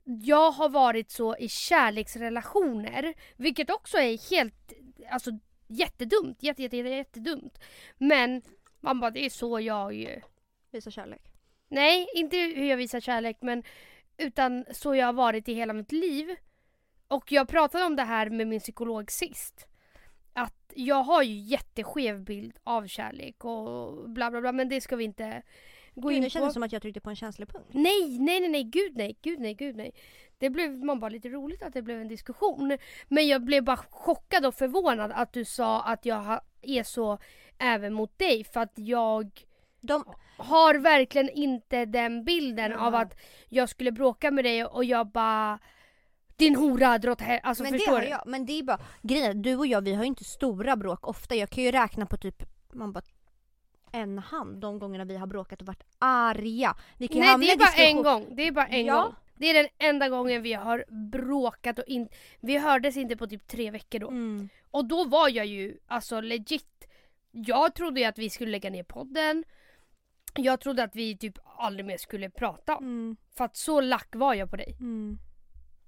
jag 0.04 0.50
har 0.50 0.68
varit 0.68 1.10
så 1.10 1.36
i 1.36 1.48
kärleksrelationer, 1.48 3.14
vilket 3.36 3.70
också 3.70 3.98
är 3.98 4.30
helt, 4.30 4.72
alltså 5.10 5.30
jättedumt, 5.68 6.42
jätte, 6.42 6.62
jätte, 6.62 6.76
jätte, 6.76 6.88
jättedumt. 6.90 7.58
Men 7.98 8.42
man 8.80 9.00
bara, 9.00 9.10
det 9.10 9.24
är 9.26 9.30
så 9.30 9.60
jag 9.60 9.94
ju. 9.94 10.20
Visa 10.74 10.90
kärlek. 10.90 11.22
Nej, 11.68 12.08
inte 12.14 12.36
hur 12.36 12.64
jag 12.64 12.76
visar 12.76 13.00
kärlek 13.00 13.36
men 13.40 13.62
utan 14.16 14.64
så 14.70 14.94
jag 14.94 15.06
har 15.06 15.12
varit 15.12 15.48
i 15.48 15.54
hela 15.54 15.72
mitt 15.72 15.92
liv. 15.92 16.36
Och 17.08 17.32
jag 17.32 17.48
pratade 17.48 17.84
om 17.84 17.96
det 17.96 18.02
här 18.02 18.30
med 18.30 18.46
min 18.46 18.60
psykolog 18.60 19.10
sist. 19.10 19.66
Att 20.32 20.72
jag 20.74 21.02
har 21.02 21.22
ju 21.22 21.34
jätteskev 21.34 22.24
bild 22.24 22.58
av 22.64 22.86
kärlek 22.86 23.44
och 23.44 24.10
bla 24.10 24.30
bla 24.30 24.40
bla 24.40 24.52
men 24.52 24.68
det 24.68 24.80
ska 24.80 24.96
vi 24.96 25.04
inte 25.04 25.42
gå 25.94 26.08
Gud, 26.08 26.16
in 26.16 26.24
på. 26.24 26.30
kändes 26.30 26.50
det 26.50 26.54
som 26.54 26.62
att 26.62 26.72
jag 26.72 26.82
tryckte 26.82 27.00
på 27.00 27.10
en 27.10 27.16
känslig 27.16 27.48
punkt. 27.48 27.68
Nej, 27.70 28.18
nej, 28.18 28.40
nej, 28.40 28.48
nej, 28.48 28.64
gud 28.64 28.96
nej, 28.96 29.18
gud 29.22 29.40
nej, 29.40 29.54
gud 29.54 29.76
nej. 29.76 29.92
Det 30.38 30.50
blev 30.50 30.84
man 30.84 31.00
bara 31.00 31.08
lite 31.08 31.28
roligt 31.28 31.62
att 31.62 31.74
det 31.74 31.82
blev 31.82 32.00
en 32.00 32.08
diskussion. 32.08 32.78
Men 33.08 33.28
jag 33.28 33.44
blev 33.44 33.64
bara 33.64 33.76
chockad 33.76 34.46
och 34.46 34.54
förvånad 34.54 35.12
att 35.14 35.32
du 35.32 35.44
sa 35.44 35.82
att 35.82 36.06
jag 36.06 36.40
är 36.62 36.82
så 36.82 37.18
även 37.58 37.92
mot 37.92 38.18
dig 38.18 38.44
för 38.44 38.60
att 38.60 38.72
jag 38.74 39.44
De, 39.86 40.04
har 40.36 40.74
verkligen 40.74 41.30
inte 41.30 41.84
den 41.84 42.24
bilden 42.24 42.70
Ja. 42.70 42.78
av 42.86 42.94
att 42.94 43.16
jag 43.48 43.68
skulle 43.68 43.92
bråka 43.92 44.30
med 44.30 44.44
dig 44.44 44.64
och 44.64 44.84
jag 44.84 45.06
bara 45.10 45.58
din 46.36 46.56
hora, 46.56 46.98
dra 46.98 47.12
åt 47.12 47.20
hel-" 47.20 47.40
Alltså 47.42 47.62
men 47.62 47.72
det 47.72 47.86
har 47.90 48.00
du? 48.00 48.06
jag. 48.08 48.22
Men 48.26 48.46
det 48.46 48.58
är 48.58 48.62
bara, 48.62 48.78
grejen 49.02 49.42
du 49.42 49.56
och 49.56 49.66
jag 49.66 49.80
vi 49.84 49.94
har 49.94 50.02
ju 50.02 50.08
inte 50.08 50.24
stora 50.24 50.76
bråk 50.76 51.08
ofta. 51.08 51.34
Jag 51.34 51.50
kan 51.50 51.64
ju 51.64 51.70
räkna 51.70 52.06
på 52.06 52.16
typ, 52.16 52.42
man 52.72 52.92
bara 52.92 53.02
en 53.92 54.18
hand 54.18 54.60
de 54.60 54.78
gångerna 54.78 55.04
vi 55.04 55.16
har 55.16 55.26
bråkat 55.26 55.60
och 55.60 55.66
varit 55.66 55.84
arga. 55.98 56.76
Vi 56.98 57.08
kan 57.08 57.18
Nej 57.20 57.36
det 57.38 57.52
är 57.52 57.56
bara 57.58 57.64
diskussion- 57.64 57.86
en 57.96 58.02
gång. 58.02 58.36
Det 58.36 58.42
är 58.46 58.52
bara 58.52 58.66
en 58.66 58.84
Ja. 58.86 59.02
gång. 59.02 59.14
Det 59.36 59.46
är 59.50 59.54
den 59.54 59.68
enda 59.78 60.08
gången 60.08 60.42
vi 60.42 60.52
har 60.52 60.84
bråkat 61.10 61.78
och 61.78 61.84
in... 61.86 62.08
Vi 62.40 62.58
hördes 62.58 62.96
inte 62.96 63.16
på 63.16 63.26
typ 63.26 63.46
tre 63.46 63.70
veckor 63.70 63.98
då. 63.98 64.08
Mm. 64.08 64.48
Och 64.70 64.84
då 64.84 65.04
var 65.04 65.28
jag 65.28 65.46
ju 65.46 65.78
alltså 65.86 66.20
legit. 66.20 66.88
Jag 67.30 67.74
trodde 67.74 68.00
ju 68.00 68.06
att 68.06 68.18
vi 68.18 68.30
skulle 68.30 68.50
lägga 68.50 68.70
ner 68.70 68.82
podden. 68.82 69.44
Jag 70.34 70.60
trodde 70.60 70.82
att 70.82 70.96
vi 70.96 71.16
typ 71.16 71.38
aldrig 71.58 71.86
mer 71.86 71.96
skulle 71.96 72.30
prata. 72.30 72.72
Mm. 72.72 73.16
För 73.36 73.44
att 73.44 73.56
så 73.56 73.80
lack 73.80 74.08
var 74.14 74.34
jag 74.34 74.50
på 74.50 74.56
dig. 74.56 74.76
Mm. 74.80 75.18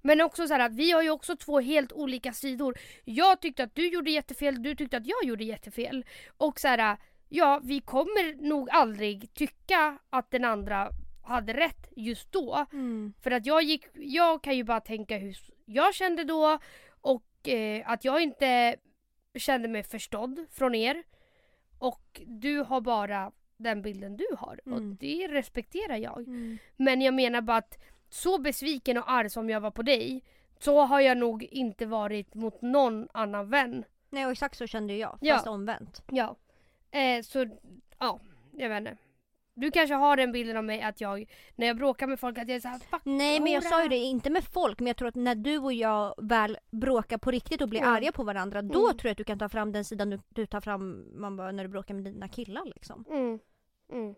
Men 0.01 0.21
också 0.21 0.47
så 0.47 0.53
här 0.53 0.65
att 0.65 0.75
vi 0.75 0.91
har 0.91 1.01
ju 1.01 1.09
också 1.09 1.35
två 1.37 1.59
helt 1.59 1.91
olika 1.91 2.33
sidor. 2.33 2.77
Jag 3.05 3.41
tyckte 3.41 3.63
att 3.63 3.75
du 3.75 3.87
gjorde 3.87 4.11
jättefel, 4.11 4.63
du 4.63 4.75
tyckte 4.75 4.97
att 4.97 5.07
jag 5.07 5.23
gjorde 5.23 5.43
jättefel. 5.43 6.05
Och 6.37 6.59
så 6.59 6.67
här, 6.67 6.97
ja 7.29 7.61
vi 7.63 7.79
kommer 7.79 8.47
nog 8.49 8.69
aldrig 8.69 9.33
tycka 9.33 9.97
att 10.09 10.31
den 10.31 10.45
andra 10.45 10.91
hade 11.23 11.53
rätt 11.53 11.89
just 11.95 12.31
då. 12.31 12.65
Mm. 12.73 13.13
För 13.21 13.31
att 13.31 13.45
jag 13.45 13.63
gick, 13.63 13.85
jag 13.93 14.43
kan 14.43 14.57
ju 14.57 14.63
bara 14.63 14.81
tänka 14.81 15.17
hur 15.17 15.37
jag 15.65 15.93
kände 15.95 16.23
då 16.23 16.59
och 17.01 17.47
eh, 17.47 17.89
att 17.89 18.05
jag 18.05 18.21
inte 18.21 18.75
kände 19.35 19.67
mig 19.67 19.83
förstådd 19.83 20.45
från 20.51 20.75
er. 20.75 21.03
Och 21.79 22.21
du 22.25 22.59
har 22.59 22.81
bara 22.81 23.31
den 23.57 23.81
bilden 23.81 24.17
du 24.17 24.25
har 24.37 24.59
och 24.65 24.71
Mm. 24.77 24.97
det 24.99 25.27
respekterar 25.27 25.95
jag. 25.95 26.17
Mm. 26.19 26.57
Men 26.77 27.01
jag 27.01 27.13
menar 27.13 27.41
bara 27.41 27.57
att 27.57 27.77
så 28.09 28.37
besviken 28.37 28.97
och 28.97 29.11
arg 29.11 29.29
som 29.29 29.49
jag 29.49 29.61
var 29.61 29.71
på 29.71 29.81
dig 29.81 30.23
så 30.59 30.79
har 30.85 30.99
jag 31.01 31.17
nog 31.17 31.43
inte 31.43 31.85
varit 31.85 32.33
mot 32.35 32.61
någon 32.61 33.07
annan 33.13 33.49
vän. 33.49 33.83
Nej 34.09 34.25
och 34.25 34.31
exakt 34.31 34.57
så 34.57 34.67
kände 34.67 34.95
jag, 34.95 35.17
Ja. 35.21 35.35
fast 35.35 35.47
omvänt. 35.47 36.03
Ja. 36.11 36.35
Eh, 36.91 37.21
så, 37.23 37.45
ja, 37.99 38.19
jag 38.51 38.69
vet 38.69 38.77
inte. 38.77 38.97
Du 39.59 39.71
kanske 39.71 39.95
har 39.95 40.17
den 40.17 40.31
bilden 40.31 40.57
av 40.57 40.63
mig 40.63 40.81
att 40.81 41.01
jag, 41.01 41.31
när 41.55 41.67
jag 41.67 41.77
bråkar 41.77 42.07
med 42.07 42.19
folk, 42.19 42.37
att 42.37 42.47
jag 42.47 42.55
är 42.55 42.59
såhär 42.59 42.79
fuck 42.79 43.01
Nej 43.03 43.39
men 43.39 43.51
jag 43.51 43.61
hora." 43.61 43.69
sa 43.69 43.83
ju 43.83 43.89
det, 43.89 43.95
inte 43.97 44.29
med 44.29 44.43
folk 44.43 44.79
men 44.79 44.87
jag 44.87 44.97
tror 44.97 45.07
att 45.07 45.15
när 45.15 45.35
du 45.35 45.57
och 45.57 45.73
jag 45.73 46.13
väl 46.17 46.57
bråkar 46.71 47.17
på 47.17 47.31
riktigt 47.31 47.61
och 47.61 47.69
blir 47.69 47.79
Mm. 47.81 47.93
arga 47.93 48.11
på 48.11 48.23
varandra 48.23 48.61
då 48.61 48.85
Mm. 48.85 48.97
tror 48.97 49.05
jag 49.09 49.11
att 49.11 49.17
du 49.17 49.23
kan 49.23 49.39
ta 49.39 49.49
fram 49.49 49.71
den 49.71 49.85
sidan 49.85 50.09
du, 50.09 50.19
du 50.29 50.45
tar 50.45 50.61
fram 50.61 51.05
man 51.21 51.37
bara, 51.37 51.51
när 51.51 51.63
du 51.63 51.69
bråkar 51.69 51.93
med 51.93 52.03
dina 52.03 52.27
killar 52.27 52.65
liksom. 52.65 53.05
Mm. 53.09 53.39
Mm. 53.89 54.15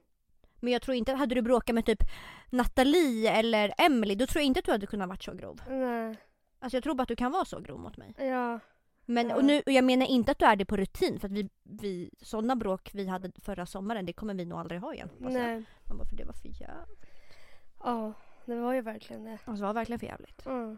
Men 0.60 0.74
jag 0.74 0.82
tror 0.82 0.96
inte, 0.96 1.14
hade 1.14 1.36
du 1.36 1.42
bråkat 1.42 1.76
med 1.76 1.86
typ 1.86 2.04
Nathalie 2.50 3.32
eller 3.32 3.74
Emily 3.78 4.16
då 4.16 4.28
tror 4.28 4.42
jag 4.42 4.46
inte 4.46 4.60
att 4.60 4.66
du 4.66 4.72
hade 4.72 4.88
kunnat 4.88 5.10
varit 5.10 5.24
så 5.24 5.34
grov. 5.34 5.62
Nej. 5.70 6.18
Alltså 6.60 6.78
jag 6.78 6.84
tror 6.84 6.96
bara 6.96 7.04
att 7.04 7.08
du 7.08 7.16
kan 7.16 7.32
vara 7.32 7.46
så 7.46 7.60
grov 7.60 7.80
mot 7.80 7.98
mig. 7.98 8.14
Ja. 8.18 8.60
Men 9.06 9.30
Ja. 9.30 9.36
och 9.36 9.46
nu, 9.46 9.62
och 9.66 9.72
jag 9.72 9.84
menar 9.84 10.06
inte 10.06 10.32
att 10.32 10.40
du 10.40 10.46
är 10.46 10.56
det 10.56 10.66
på 10.66 10.78
rutin 10.78 11.20
för 11.20 11.28
att 11.28 11.34
vi, 11.34 11.50
vi 11.64 12.10
sådana 12.22 12.56
bråk 12.56 12.90
vi 12.94 13.08
hade 13.08 13.32
förra 13.42 13.66
sommaren 13.66 14.06
det 14.06 14.14
kommer 14.14 14.34
vi 14.34 14.46
nog 14.46 14.60
aldrig 14.60 14.82
ha 14.82 14.94
igen. 14.94 15.10
Nej. 15.18 15.64
Man 15.88 15.98
bara, 15.98 16.06
för 16.06 16.16
det 16.16 16.24
var 16.26 16.34
för 16.34 16.48
jävligt. 16.48 17.06
Ja, 17.80 18.14
det 18.46 18.56
var 18.56 18.74
ju 18.74 18.82
verkligen 18.82 19.24
det. 19.24 19.32
Alltså 19.32 19.62
det 19.62 19.68
var 19.68 19.74
verkligen 19.74 20.00
för 20.00 20.08
jävligt. 20.08 20.46
Mm. 20.46 20.78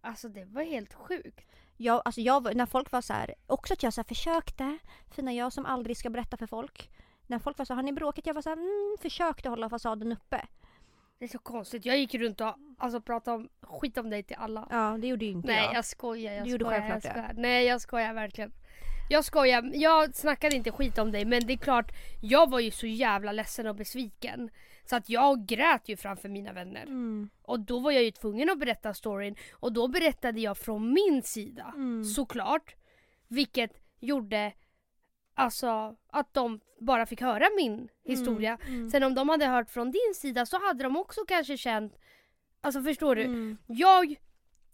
Alltså 0.00 0.28
det 0.28 0.44
var 0.44 0.62
helt 0.62 0.94
sjukt. 0.94 1.50
Jag, 1.76 2.02
alltså 2.04 2.20
jag, 2.20 2.56
när 2.56 2.66
folk 2.66 2.92
var 2.92 3.00
så 3.00 3.12
här, 3.12 3.34
också 3.46 3.72
att 3.72 3.82
jag 3.82 3.92
så 3.92 4.00
här 4.00 4.08
försökte, 4.08 4.78
fina 5.10 5.32
jag 5.32 5.52
som 5.52 5.66
aldrig 5.66 5.96
ska 5.96 6.10
berätta 6.10 6.36
för 6.36 6.46
folk. 6.46 6.90
När 7.26 7.38
folk 7.38 7.58
var 7.58 7.64
så 7.64 7.74
har 7.74 7.82
ni 7.82 7.92
bråkat? 7.92 8.26
Jag 8.26 8.34
var 8.34 8.42
så 8.42 8.48
här, 8.48 8.56
mm, 8.56 8.96
försökte 9.00 9.48
hålla 9.48 9.68
fasaden 9.70 10.12
uppe. 10.12 10.46
Det 11.18 11.24
är 11.24 11.28
så 11.28 11.38
konstigt. 11.38 11.84
Jag 11.84 11.98
gick 11.98 12.14
runt 12.14 12.40
och 12.40 12.54
alltså 12.78 13.00
prata 13.00 13.34
om, 13.34 13.48
skit 13.62 13.98
om 13.98 14.10
dig 14.10 14.22
till 14.22 14.36
alla. 14.36 14.68
Ja, 14.70 14.98
det 15.00 15.06
gjorde 15.06 15.24
ju 15.24 15.30
inte 15.30 15.48
Nej 15.48 15.64
jag. 15.64 15.74
jag 15.74 15.84
skojar, 15.84 16.32
jag 16.32 16.44
Du 16.44 16.50
gjorde 16.50 16.64
skojar, 16.64 16.80
jag 16.80 16.90
självklart 16.90 17.14
det. 17.14 17.20
skojar. 17.20 17.42
Nej 17.42 17.64
jag 17.66 17.80
skojar 17.80 18.14
verkligen. 18.14 18.52
Jag 19.08 19.24
skojar, 19.24 19.70
jag 19.74 20.14
snackade 20.14 20.56
inte 20.56 20.70
skit 20.72 20.98
om 20.98 21.12
dig 21.12 21.24
men 21.24 21.46
det 21.46 21.52
är 21.52 21.56
klart, 21.56 21.92
jag 22.22 22.50
var 22.50 22.60
ju 22.60 22.70
så 22.70 22.86
jävla 22.86 23.32
ledsen 23.32 23.66
och 23.66 23.74
besviken. 23.74 24.50
Så 24.84 24.96
att 24.96 25.08
jag 25.08 25.46
grät 25.46 25.88
ju 25.88 25.96
framför 25.96 26.28
mina 26.28 26.52
vänner. 26.52 26.82
Mm. 26.82 27.28
Och 27.42 27.60
då 27.60 27.80
var 27.80 27.90
jag 27.90 28.02
ju 28.02 28.10
tvungen 28.10 28.50
att 28.50 28.58
berätta 28.58 28.94
storyn 28.94 29.36
och 29.52 29.72
då 29.72 29.88
berättade 29.88 30.40
jag 30.40 30.58
från 30.58 30.92
min 30.92 31.22
sida. 31.22 31.72
Mm. 31.74 32.04
Såklart. 32.04 32.74
Vilket 33.28 33.70
gjorde 34.00 34.52
alltså 35.36 35.96
att 36.10 36.34
de 36.34 36.60
bara 36.80 37.06
fick 37.06 37.20
höra 37.20 37.46
min 37.56 37.88
historia. 38.04 38.58
Mm. 38.68 38.90
Sen 38.90 39.02
om 39.02 39.14
de 39.14 39.28
hade 39.28 39.46
hört 39.46 39.70
från 39.70 39.90
din 39.90 40.14
sida 40.14 40.46
så 40.46 40.66
hade 40.66 40.84
de 40.84 40.96
också 40.96 41.24
kanske 41.28 41.56
känt 41.56 41.98
Alltså 42.60 42.82
förstår 42.82 43.16
du? 43.16 43.22
Mm. 43.22 43.58
Jag, 43.66 44.16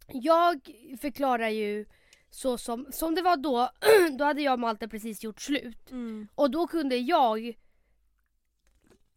jag 0.09 0.61
förklarar 1.01 1.49
ju 1.49 1.87
så 2.31 2.59
som, 2.59 2.87
som 2.91 3.15
det 3.15 3.23
var 3.23 3.37
då, 3.37 3.71
då 4.19 4.25
hade 4.25 4.43
jag 4.43 4.53
och 4.53 4.61
Malte 4.61 4.89
precis 4.89 5.25
gjort 5.25 5.41
slut. 5.41 5.91
Mm. 5.91 6.29
Och 6.35 6.51
då 6.51 6.67
kunde 6.67 6.97
jag 6.97 7.55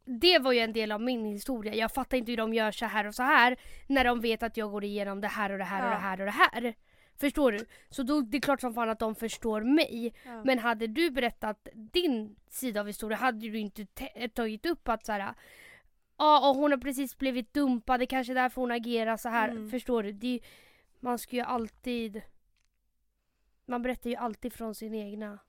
det 0.05 0.39
var 0.39 0.51
ju 0.51 0.59
en 0.59 0.73
del 0.73 0.91
av 0.91 1.01
min 1.01 1.25
historia. 1.25 1.75
Jag 1.75 1.91
fattar 1.91 2.17
inte 2.17 2.31
hur 2.31 2.37
de 2.37 2.53
gör 2.53 2.71
så 2.71 2.85
här 2.85 3.07
och 3.07 3.15
så 3.15 3.23
här 3.23 3.57
när 3.87 4.03
de 4.03 4.21
vet 4.21 4.43
att 4.43 4.57
jag 4.57 4.71
går 4.71 4.83
igenom 4.83 5.21
det 5.21 5.27
här 5.27 5.51
och 5.51 5.57
det 5.57 5.63
här 5.63 5.81
och 5.81 5.91
Ja. 5.91 5.95
det 5.95 6.01
här 6.01 6.19
och 6.19 6.25
det 6.25 6.31
här. 6.31 6.75
Förstår 7.17 7.51
du? 7.51 7.65
Så 7.89 8.03
då, 8.03 8.21
det 8.21 8.37
är 8.37 8.41
klart 8.41 8.61
som 8.61 8.73
fan 8.73 8.89
att 8.89 8.99
de 8.99 9.15
förstår 9.15 9.61
mig. 9.61 10.13
Ja. 10.25 10.43
Men 10.43 10.59
hade 10.59 10.87
du 10.87 11.11
berättat 11.11 11.67
din 11.73 12.35
sida 12.49 12.79
av 12.81 12.87
historien 12.87 13.19
hade 13.19 13.39
du 13.39 13.57
inte 13.59 13.85
te- 13.85 14.29
tagit 14.29 14.65
upp 14.65 14.87
att 14.89 15.05
så 15.05 15.11
här. 15.11 15.33
Ja, 16.17 16.49
och 16.49 16.55
hon 16.55 16.71
har 16.71 16.77
precis 16.77 17.17
blivit 17.17 17.53
dumpad. 17.53 17.99
Det 17.99 18.05
kanske 18.05 18.33
är 18.33 18.35
därför 18.35 18.61
hon 18.61 18.71
agerar 18.71 19.17
så 19.17 19.29
här. 19.29 19.49
Mm. 19.49 19.69
Förstår 19.69 20.03
du? 20.03 20.11
Det, 20.11 20.39
man 20.99 21.19
ska 21.19 21.35
ju 21.35 21.41
alltid... 21.41 22.21
Man 23.65 23.81
berättar 23.81 24.09
ju 24.09 24.15
alltid 24.15 24.53
från 24.53 24.75
sin 24.75 24.93
egna 24.95 25.39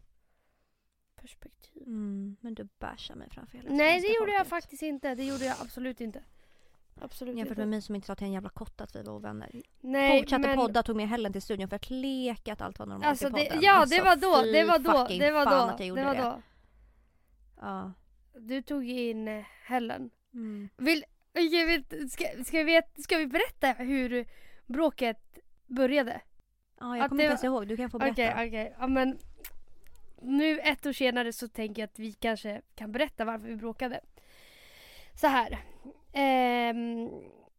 perspektiv. 1.17 1.83
Mm. 1.83 2.37
Men 2.41 2.55
du 2.55 2.69
bashar 2.79 3.15
mig 3.15 3.29
framför 3.31 3.59
hela 3.59 3.71
Nej, 3.71 4.01
det 4.01 4.07
gjorde 4.09 4.33
jag 4.33 4.47
folket. 4.47 4.49
faktiskt 4.65 4.83
inte. 4.83 5.15
Det 5.15 5.25
gjorde 5.25 5.45
jag 5.45 5.57
absolut 5.61 6.01
inte. 6.01 6.23
Absolut 7.01 7.37
Jämfört 7.37 7.51
inte. 7.53 7.61
med 7.61 7.69
mig 7.69 7.83
som 7.83 7.95
inte 7.95 8.07
sa 8.07 8.15
till 8.15 8.27
en 8.27 8.33
jävla 8.33 8.49
kotte 8.49 8.85
att 8.85 8.97
vi 8.97 9.03
var 9.03 9.13
ovänner. 9.13 9.63
Nej, 9.81 10.21
Fortsatte 10.21 10.47
men... 10.49 10.57
podda, 10.57 10.83
tog 10.83 10.97
med 10.97 11.09
Helen 11.09 11.33
till 11.33 11.43
studion 11.43 11.69
för 11.69 11.77
att 11.77 11.91
leka 11.91 12.53
att 12.53 12.61
allt 12.61 12.79
var 12.79 12.87
normalt 12.87 13.07
Alltså 13.07 13.27
i 13.27 13.31
det, 13.31 13.45
podden. 13.45 13.59
ja, 13.63 13.73
Alltså, 13.73 13.97
det 13.97 14.03
var 14.05 14.17
då. 14.17 14.53
Det 14.53 14.65
var 14.65 14.79
då. 14.79 15.07
Det 15.19 15.31
var 15.31 15.45
då. 15.47 15.51
att 15.53 15.81
jag 15.81 15.89
gjorde 15.89 16.01
Det 16.01 16.07
var 16.07 16.15
det. 16.15 16.23
då. 16.23 16.43
Ja. 17.61 17.93
Du 18.39 18.63
tog 18.63 18.89
in 18.91 19.29
eh, 19.29 19.45
Helen. 19.67 20.11
Mm. 20.35 20.69
Vill, 20.77 21.05
jag 21.33 21.67
vet, 21.67 22.13
ska, 22.13 22.25
ska, 22.45 22.57
vi, 22.59 22.65
vet- 22.65 23.03
ska 23.03 23.17
vi 23.17 23.27
berätta 23.27 23.73
hur 23.73 24.27
bråket 24.67 25.39
började? 25.67 26.21
Ja, 26.81 26.97
jag 26.97 27.05
Att 27.05 27.09
kommer 27.09 27.23
det 27.23 27.25
inte 27.25 27.31
ens 27.31 27.43
var- 27.43 27.49
ihåg. 27.49 27.69
Du 27.69 27.77
kan 27.77 27.91
få 27.91 27.97
Okej, 27.97 28.13
berätta. 28.13 28.45
okej. 28.47 28.77
Ja, 28.79 28.87
men 28.87 29.19
nu 30.23 30.61
ett 30.61 30.87
år 30.87 30.93
senare 30.93 31.33
så 31.33 31.49
tänker 31.49 31.83
jag 31.83 31.87
att 31.89 31.99
vi 31.99 32.13
kanske 32.13 32.63
kan 32.75 32.93
berätta 32.93 33.25
varför 33.25 33.47
vi 33.47 33.57
bråkade. 33.57 34.01
Så 35.15 35.27
här. 35.27 35.59
Ehm, 36.19 37.11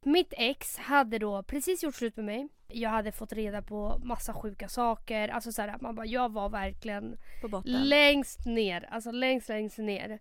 mitt 0.02 0.34
ex 0.38 0.78
hade 0.78 1.20
då 1.20 1.44
precis 1.44 1.84
gjort 1.84 1.96
slut 1.96 2.16
med 2.16 2.26
mig. 2.26 2.48
Jag 2.68 2.90
hade 2.90 3.12
fått 3.12 3.34
reda 3.34 3.62
på 3.62 4.02
massa 4.04 4.34
sjuka 4.34 4.68
saker. 4.68 5.30
Alltså 5.30 5.52
så 5.52 5.62
här, 5.62 5.78
man 5.82 5.96
bara, 5.96 6.06
jag 6.06 6.32
var 6.32 6.50
verkligen 6.50 7.18
längst 7.64 8.46
ner. 8.46 8.88
Alltså 8.92 9.12
längst, 9.12 9.50
längst 9.50 9.78
ner. 9.78 10.20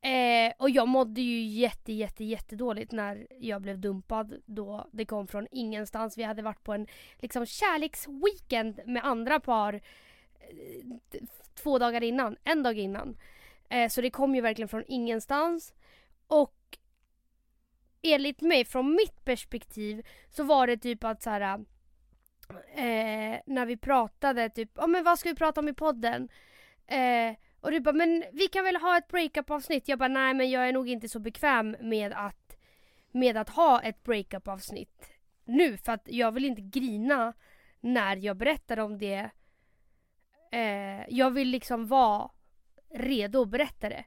Eh, 0.00 0.52
och 0.58 0.70
jag 0.70 0.88
mådde 0.88 1.20
ju 1.20 1.40
jätte, 1.40 1.92
jätte, 1.92 2.24
jättedåligt 2.24 2.92
när 2.92 3.26
jag 3.38 3.62
blev 3.62 3.78
dumpad 3.78 4.34
då 4.46 4.88
det 4.92 5.04
kom 5.04 5.26
från 5.26 5.46
ingenstans. 5.50 6.18
Vi 6.18 6.22
hade 6.22 6.42
varit 6.42 6.64
på 6.64 6.72
en 6.72 6.86
liksom 7.18 7.46
kärleksweekend 7.46 8.80
med 8.86 9.04
andra 9.04 9.40
par 9.40 9.74
eh, 9.74 9.80
två 11.62 11.78
dagar 11.78 12.02
innan, 12.02 12.36
en 12.44 12.62
dag 12.62 12.78
innan. 12.78 13.16
Eh, 13.68 13.88
så 13.88 14.00
det 14.00 14.10
kom 14.10 14.34
ju 14.34 14.40
verkligen 14.40 14.68
från 14.68 14.84
ingenstans. 14.88 15.74
Och 16.26 16.78
enligt 18.04 18.40
mig, 18.40 18.64
från 18.64 18.90
mitt 18.90 19.24
perspektiv, 19.24 20.06
så 20.28 20.44
var 20.44 20.66
det 20.66 20.76
typ 20.76 21.04
att 21.04 21.22
så 21.22 21.30
här. 21.30 21.64
Eh, 22.74 23.40
när 23.46 23.66
vi 23.66 23.76
pratade 23.76 24.48
typ, 24.48 24.70
ja 24.74 24.86
men 24.86 25.04
vad 25.04 25.18
ska 25.18 25.28
vi 25.28 25.34
prata 25.34 25.60
om 25.60 25.68
i 25.68 25.74
podden? 25.74 26.28
Eh, 26.86 27.36
och 27.60 27.70
du 27.70 27.80
bara, 27.80 27.94
men 27.94 28.24
vi 28.32 28.48
kan 28.48 28.64
väl 28.64 28.76
ha 28.76 28.98
ett 28.98 29.08
breakup 29.08 29.50
avsnitt? 29.50 29.88
Jag 29.88 29.98
bara, 29.98 30.08
nej 30.08 30.34
men 30.34 30.50
jag 30.50 30.68
är 30.68 30.72
nog 30.72 30.88
inte 30.88 31.08
så 31.08 31.18
bekväm 31.18 31.76
med 31.80 32.12
att, 32.12 32.56
med 33.12 33.36
att 33.36 33.48
ha 33.48 33.82
ett 33.82 34.02
breakup 34.02 34.48
avsnitt 34.48 35.12
nu. 35.44 35.76
För 35.76 35.92
att 35.92 36.02
jag 36.04 36.32
vill 36.32 36.44
inte 36.44 36.62
grina 36.62 37.32
när 37.80 38.16
jag 38.16 38.36
berättar 38.36 38.78
om 38.78 38.98
det. 38.98 39.30
Eh, 40.52 41.08
jag 41.08 41.30
vill 41.30 41.48
liksom 41.48 41.86
vara 41.86 42.30
redo 42.94 43.42
att 43.42 43.48
berätta 43.48 43.88
det. 43.88 44.04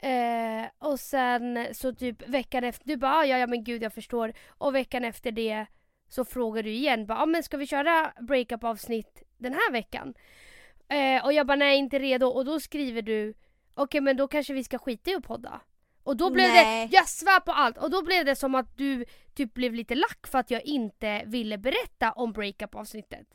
Eh, 0.00 0.66
och 0.78 1.00
sen 1.00 1.66
så 1.72 1.94
typ 1.94 2.28
veckan 2.28 2.64
efter, 2.64 2.88
du 2.88 2.96
bara, 2.96 3.12
"Ah, 3.14 3.24
ja 3.24 3.38
ja 3.38 3.46
men 3.46 3.64
gud 3.64 3.82
jag 3.82 3.94
förstår. 3.94 4.32
Och 4.48 4.74
veckan 4.74 5.04
efter 5.04 5.32
det 5.32 5.66
så 6.08 6.24
frågar 6.24 6.62
du 6.62 6.70
igen, 6.70 7.06
bara, 7.06 7.18
ah, 7.18 7.26
men 7.26 7.42
ska 7.42 7.56
vi 7.56 7.66
köra 7.66 8.12
breakup 8.20 8.64
avsnitt 8.64 9.22
den 9.38 9.52
här 9.52 9.72
veckan? 9.72 10.14
Eh, 10.88 11.24
och 11.24 11.32
jag 11.32 11.46
bara, 11.46 11.56
nej 11.56 11.78
inte 11.78 11.98
redo. 11.98 12.26
Och 12.26 12.44
då 12.44 12.60
skriver 12.60 13.02
du, 13.02 13.34
okej 13.74 14.00
men 14.00 14.16
då 14.16 14.28
kanske 14.28 14.52
vi 14.52 14.64
ska 14.64 14.78
skita 14.78 15.10
i 15.10 15.14
att 15.14 15.24
podda. 15.24 15.60
Och 16.02 16.16
då 16.16 16.30
blev 16.30 16.48
Nej. 16.48 16.88
det, 16.88 16.96
jag 16.96 17.08
svär 17.08 17.40
på 17.40 17.52
allt. 17.52 17.78
Och 17.78 17.90
då 17.90 18.04
blev 18.04 18.24
det 18.24 18.36
som 18.36 18.54
att 18.54 18.76
du 18.78 19.04
typ 19.34 19.54
blev 19.54 19.74
lite 19.74 19.94
lack 19.94 20.26
för 20.26 20.38
att 20.38 20.50
jag 20.50 20.64
inte 20.64 21.22
ville 21.26 21.58
berätta 21.58 22.12
om 22.12 22.32
breakup 22.32 22.74
avsnittet. 22.74 23.26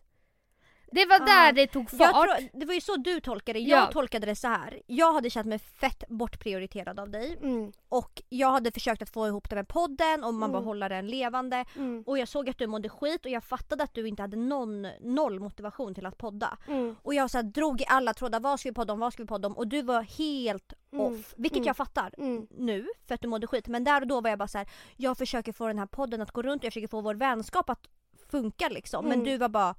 Det 0.93 1.05
var 1.05 1.19
där 1.19 1.51
det 1.53 1.67
tog 1.67 1.89
fart. 1.89 2.11
Tror, 2.11 2.59
det 2.59 2.65
var 2.65 2.73
ju 2.73 2.81
så 2.81 2.95
du 2.97 3.19
tolkade 3.19 3.59
det. 3.59 3.63
Jag 3.65 3.79
Ja. 3.83 3.91
tolkade 3.91 4.25
det 4.25 4.35
så 4.35 4.47
här. 4.47 4.81
Jag 4.87 5.13
hade 5.13 5.29
känt 5.29 5.47
mig 5.47 5.59
fett 5.59 6.03
bortprioriterad 6.09 6.99
av 6.99 7.09
dig. 7.09 7.37
Mm, 7.41 7.71
Och 7.89 8.21
jag 8.29 8.51
hade 8.51 8.71
försökt 8.71 9.01
att 9.01 9.09
få 9.09 9.27
ihop 9.27 9.49
det 9.49 9.55
med 9.55 9.67
podden 9.67 10.23
och 10.23 10.33
man 10.33 10.51
bara 10.51 10.57
Mm. 10.57 10.67
hålla 10.67 10.89
den 10.89 11.07
levande. 11.07 11.65
mm, 11.75 12.03
Och 12.07 12.17
jag 12.17 12.27
såg 12.27 12.49
att 12.49 12.57
du 12.57 12.67
mådde 12.67 12.89
skit 12.89 13.25
och 13.25 13.31
jag 13.31 13.43
fattade 13.43 13.83
att 13.83 13.93
du 13.93 14.07
inte 14.07 14.21
hade 14.21 14.37
någon, 14.37 14.81
noll 15.01 15.39
motivation 15.39 15.95
till 15.95 16.05
att 16.05 16.17
podda. 16.17 16.57
mm, 16.67 16.95
Och 17.01 17.13
jag 17.13 17.29
så 17.31 17.37
här, 17.37 17.43
drog 17.43 17.81
i 17.81 17.85
alla 17.87 18.13
trådar, 18.13 18.39
vad 18.39 18.59
ska 18.59 18.69
vi 18.69 18.73
podda 18.75 18.93
om, 18.93 18.99
vad 18.99 19.13
ska 19.13 19.23
vi 19.23 19.27
podda 19.27 19.47
om? 19.47 19.57
Och 19.57 19.67
du 19.67 19.81
var 19.81 20.01
helt 20.01 20.73
Mm. 20.91 21.05
off. 21.05 21.33
Vilket 21.37 21.57
Mm. 21.57 21.67
jag 21.67 21.77
fattar 21.77 22.13
nu 22.57 22.87
för 23.07 23.15
att 23.15 23.21
du 23.21 23.27
mådde 23.27 23.47
skit. 23.47 23.67
Men 23.67 23.83
där 23.83 24.01
och 24.01 24.07
då 24.07 24.21
var 24.21 24.29
jag 24.29 24.39
bara 24.39 24.47
så 24.47 24.57
här, 24.57 24.67
jag 24.97 25.17
försöker 25.17 25.53
få 25.53 25.67
den 25.67 25.79
här 25.79 25.85
podden 25.85 26.21
att 26.21 26.31
gå 26.31 26.41
runt 26.41 26.61
och 26.61 26.65
jag 26.65 26.73
försöker 26.73 26.87
få 26.87 27.01
vår 27.01 27.15
vänskap 27.15 27.69
att 27.69 27.87
funka 28.31 28.69
liksom. 28.69 29.05
Men 29.05 29.23
du 29.23 29.37
var 29.37 29.49
bara 29.49 29.75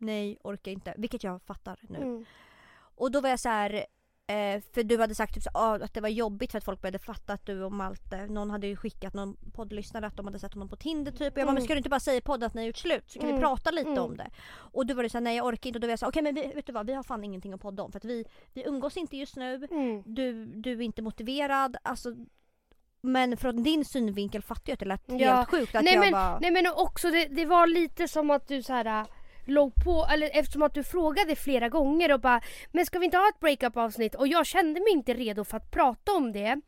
nej, 0.00 0.38
orkar 0.42 0.72
inte. 0.72 0.94
Vilket 0.96 1.24
jag 1.24 1.42
fattar 1.42 1.78
nu. 1.88 1.96
Mm. 1.98 2.24
Och 2.94 3.10
då 3.10 3.20
var 3.20 3.28
jag 3.28 3.40
så 3.40 3.48
här. 3.48 3.86
Eh, 4.26 4.60
för 4.74 4.82
du 4.82 4.98
hade 4.98 5.14
sagt 5.14 5.34
typ 5.34 5.42
så, 5.42 5.50
ah, 5.54 5.74
att 5.74 5.94
det 5.94 6.00
var 6.00 6.08
jobbigt 6.08 6.50
för 6.52 6.58
att 6.58 6.64
folk 6.64 6.80
började 6.82 6.98
fatta 6.98 7.32
att 7.32 7.46
du 7.46 7.62
och 7.64 7.72
Malte, 7.72 8.26
någon 8.26 8.50
hade 8.50 8.66
ju 8.66 8.76
skickat 8.76 9.14
någon 9.14 9.36
poddlyssnare 9.52 10.06
att 10.06 10.16
de 10.16 10.26
hade 10.26 10.38
sett 10.38 10.54
honom 10.54 10.68
på 10.68 10.76
Tinder 10.76 11.12
typ. 11.12 11.20
Och 11.20 11.24
jag 11.26 11.32
bara, 11.34 11.42
Mm. 11.42 11.54
men 11.54 11.62
ska 11.64 11.74
du 11.74 11.78
inte 11.78 11.88
bara 11.88 12.00
säga 12.00 12.16
i 12.16 12.20
podden 12.20 12.46
att 12.46 12.54
ni 12.54 12.60
har 12.60 12.66
gjort 12.66 12.76
slut 12.76 13.10
så 13.10 13.18
kan 13.18 13.28
Mm. 13.28 13.40
vi 13.40 13.46
prata 13.46 13.70
lite 13.70 13.90
Mm. 13.90 14.02
om 14.02 14.16
det. 14.16 14.30
Och 14.50 14.86
då 14.86 14.94
var 14.94 15.02
det 15.02 15.10
så 15.10 15.16
här, 15.18 15.22
nej 15.22 15.36
jag 15.36 15.46
orkar 15.46 15.68
inte 15.68 15.76
och 15.76 15.80
då 15.80 15.86
var 15.86 15.92
jag 15.92 15.98
så 15.98 16.06
här, 16.06 16.10
okej 16.10 16.22
men 16.22 16.34
vi, 16.34 16.46
vet 16.54 16.66
du 16.66 16.72
vad, 16.72 16.86
vi 16.86 16.92
har 16.94 17.02
fan 17.02 17.24
ingenting 17.24 17.52
att 17.52 17.60
podda 17.60 17.82
om 17.82 17.92
för 17.92 17.98
att 17.98 18.04
vi, 18.04 18.24
vi 18.52 18.64
umgås 18.66 18.96
inte 18.96 19.16
just 19.16 19.36
nu. 19.36 19.54
Mm. 19.70 20.02
Du, 20.06 20.46
du 20.46 20.72
är 20.72 20.80
inte 20.82 21.02
motiverad, 21.02 21.76
alltså 21.82 22.14
men 23.02 23.36
från 23.36 23.62
din 23.62 23.84
synvinkel 23.84 24.42
fattar 24.42 24.62
jag 24.70 24.72
att 24.74 24.78
det 24.80 24.86
lät 24.86 25.02
Ja. 25.06 25.34
helt 25.34 25.48
sjukt 25.48 25.74
att 25.74 25.84
Nej, 25.84 25.94
jag 25.94 26.00
men, 26.00 26.12
bara... 26.12 26.38
nej 26.38 26.50
men 26.50 26.66
också 26.76 27.10
det, 27.10 27.24
det 27.24 27.44
var 27.46 27.66
lite 27.66 28.08
som 28.08 28.30
att 28.30 28.48
du 28.48 28.62
så 28.62 28.72
här 28.72 28.84
äh, 29.00 29.06
låg 29.50 29.74
på, 29.84 30.06
eller 30.12 30.30
eftersom 30.32 30.62
att 30.62 30.74
du 30.74 30.84
frågade 30.84 31.36
flera 31.36 31.68
gånger 31.68 32.12
och 32.12 32.20
bara 32.20 32.40
Men 32.72 32.86
ska 32.86 32.98
vi 32.98 33.04
inte 33.04 33.16
ha 33.16 33.28
ett 33.28 33.40
breakup 33.40 33.76
avsnitt? 33.76 34.14
Och 34.14 34.28
jag 34.28 34.46
kände 34.46 34.80
mig 34.80 34.92
inte 34.92 35.14
redo 35.14 35.44
för 35.44 35.56
att 35.56 35.70
prata 35.70 36.12
om 36.12 36.32
det. 36.32 36.60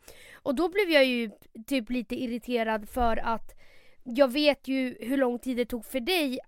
Och 0.43 0.55
då 0.55 0.69
blev 0.69 0.91
jag 0.91 1.05
ju 1.05 1.31
typ 1.67 1.91
lite 1.91 2.15
irriterad 2.15 2.89
för 2.89 3.17
att 3.17 3.53
jag 4.05 4.33
vet 4.33 4.69
ju 4.69 4.97
hur 5.01 5.17
lång 5.17 5.39
tid 5.39 5.57
det 5.57 5.65
tog 5.65 5.85
för 5.85 6.01
dig, 6.01 6.39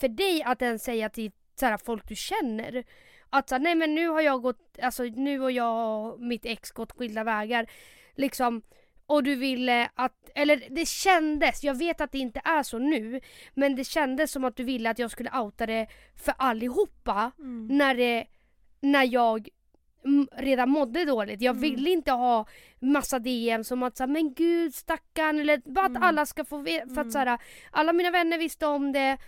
för 0.00 0.08
dig 0.08 0.42
att 0.42 0.62
ens 0.62 0.82
säga 0.84 1.08
till 1.08 1.32
så 1.54 1.66
här, 1.66 1.76
folk 1.76 2.08
du 2.08 2.14
känner 2.14 2.84
att 3.30 3.48
så 3.48 3.54
här, 3.54 3.62
nej 3.62 3.74
men 3.74 3.94
nu 3.94 4.08
har 4.08 4.20
jag 4.20 4.42
gått, 4.42 4.78
alltså 4.82 5.02
nu 5.02 5.38
har 5.38 5.50
jag 5.50 6.06
och 6.06 6.20
mitt 6.20 6.46
ex 6.46 6.70
gått 6.70 6.92
skilda 6.92 7.24
vägar. 7.24 7.70
Liksom 8.14 8.62
och 9.10 9.22
du 9.22 9.34
ville 9.34 9.90
att, 9.94 10.30
eller 10.34 10.62
det 10.70 10.88
kändes, 10.88 11.64
jag 11.64 11.74
vet 11.74 12.00
att 12.00 12.12
det 12.12 12.18
inte 12.18 12.40
är 12.44 12.62
så 12.62 12.78
nu, 12.78 13.20
men 13.54 13.76
det 13.76 13.84
kändes 13.84 14.32
som 14.32 14.44
att 14.44 14.56
du 14.56 14.64
ville 14.64 14.90
att 14.90 14.98
jag 14.98 15.10
skulle 15.10 15.30
outa 15.38 15.66
det 15.66 15.86
för 16.24 16.34
allihopa 16.38 17.32
Mm. 17.38 17.68
när, 17.78 17.94
det, 17.94 18.26
när 18.80 19.04
jag 19.12 19.48
mm, 20.04 20.28
redan 20.32 20.70
mådde 20.70 21.04
dåligt. 21.04 21.40
Jag 21.42 21.56
Mm. 21.56 21.60
ville 21.62 21.90
inte 21.90 22.12
ha 22.12 22.46
massa 22.80 23.18
DM 23.18 23.64
som 23.64 23.82
att 23.82 23.96
säga 23.96 24.06
men 24.06 24.34
gud 24.34 24.74
stackarn 24.74 25.38
eller 25.40 25.58
bara 25.64 25.84
att 25.84 25.90
Mm. 25.90 26.02
alla 26.02 26.26
ska 26.26 26.44
få 26.44 26.58
veta. 26.58 26.86
För 26.86 26.92
Mm. 26.92 27.06
att 27.06 27.12
så 27.12 27.18
här, 27.18 27.38
alla 27.70 27.92
mina 27.92 28.10
vänner 28.10 28.38
visste 28.38 28.66
om 28.66 28.92
det, 28.92 29.18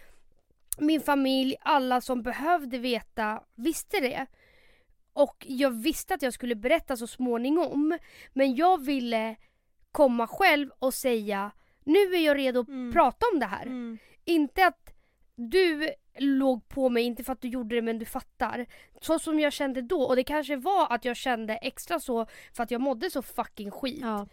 min 0.78 1.00
familj, 1.00 1.56
alla 1.60 2.00
som 2.00 2.22
behövde 2.22 2.78
veta 2.78 3.42
visste 3.54 4.00
det. 4.00 4.26
Och 5.12 5.46
jag 5.48 5.70
visste 5.70 6.14
att 6.14 6.22
jag 6.22 6.32
skulle 6.32 6.54
berätta 6.54 6.96
så 6.96 7.06
småningom. 7.06 7.98
Men 8.32 8.54
jag 8.54 8.84
ville 8.84 9.36
komma 9.92 10.26
själv 10.26 10.70
och 10.78 10.94
säga 10.94 11.50
Nu 11.85 11.98
är 12.14 12.24
jag 12.26 12.37
redo 12.38 12.61
att 12.61 12.68
Mm. 12.68 12.92
prata 12.92 13.26
om 13.33 13.38
det 13.40 13.46
här. 13.46 13.62
Mm. 13.66 13.98
Inte 14.24 14.66
att 14.66 14.94
du 15.35 15.90
låg 16.18 16.68
på 16.68 16.88
mig, 16.88 17.02
inte 17.05 17.24
för 17.24 17.33
att 17.33 17.40
du 17.40 17.48
gjorde 17.48 17.74
det 17.74 17.83
men 17.83 17.98
du 17.98 18.05
fattar. 18.05 18.66
Så 19.00 19.18
som 19.18 19.40
jag 19.40 19.52
kände 19.52 19.83
då 19.83 20.02
och 20.02 20.16
det 20.16 20.24
kanske 20.24 20.57
var 20.57 20.92
att 20.94 21.05
jag 21.05 21.16
kände 21.16 21.57
extra 21.57 22.00
så 22.00 22.26
för 22.55 22.62
att 22.62 22.70
jag 22.70 22.81
mådde 22.81 23.11
så 23.11 23.22
fucking 23.22 23.70
skit. 23.70 23.98
Ja. 24.00 24.26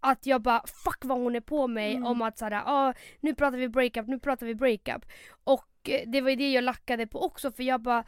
Att 0.00 0.26
jag 0.26 0.42
bara 0.42 0.62
fuck 0.84 1.04
vad 1.04 1.18
hon 1.18 1.36
är 1.36 1.40
på 1.40 1.66
mig 1.68 1.92
Mm. 1.94 2.06
om 2.06 2.22
att 2.22 2.38
såhär, 2.38 2.62
ah, 2.66 2.94
nu 3.20 3.34
pratar 3.34 3.58
vi 3.58 3.68
breakup, 3.68 4.06
nu 4.08 4.18
pratar 4.18 4.46
vi 4.46 4.54
breakup. 4.54 5.04
Och 5.44 5.68
eh, 5.88 6.00
det 6.10 6.20
var 6.20 6.30
ju 6.30 6.36
det 6.36 6.52
jag 6.52 6.64
lackade 6.64 7.06
på 7.06 7.22
också 7.24 7.52
för 7.52 7.62
jag 7.62 7.80
bara 7.80 8.04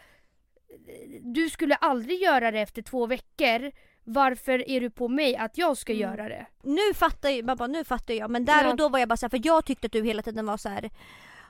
du 1.23 1.51
skulle 1.51 1.75
aldrig 1.75 2.23
göra 2.23 2.51
det 2.51 2.61
efter 2.61 2.83
två 2.83 3.07
veckor. 3.07 3.71
Varför 4.05 4.69
är 4.71 4.81
du 4.81 4.91
på 4.91 5.09
mig 5.09 5.37
att 5.37 5.59
jag 5.59 5.77
ska 5.77 5.93
Mm. 5.93 6.03
göra 6.03 6.29
det? 6.29 6.47
Nu 6.63 6.95
fattar 6.95 7.29
jag, 7.31 7.45
bara, 7.57 7.67
nu 7.67 7.85
fattar 7.85 8.15
jag 8.15 8.31
men 8.31 8.45
där 8.45 8.65
Ja. 8.65 8.71
och 8.71 8.77
då 8.77 8.89
var 8.89 8.99
jag 8.99 9.09
bara 9.09 9.17
så 9.17 9.27
här, 9.27 9.31
för 9.31 9.41
jag 9.45 9.65
tyckte 9.65 9.87
att 9.87 9.93
du 9.93 10.05
hela 10.05 10.23
tiden 10.23 10.47
var 10.47 10.57
så 10.57 10.69
här. 10.69 10.91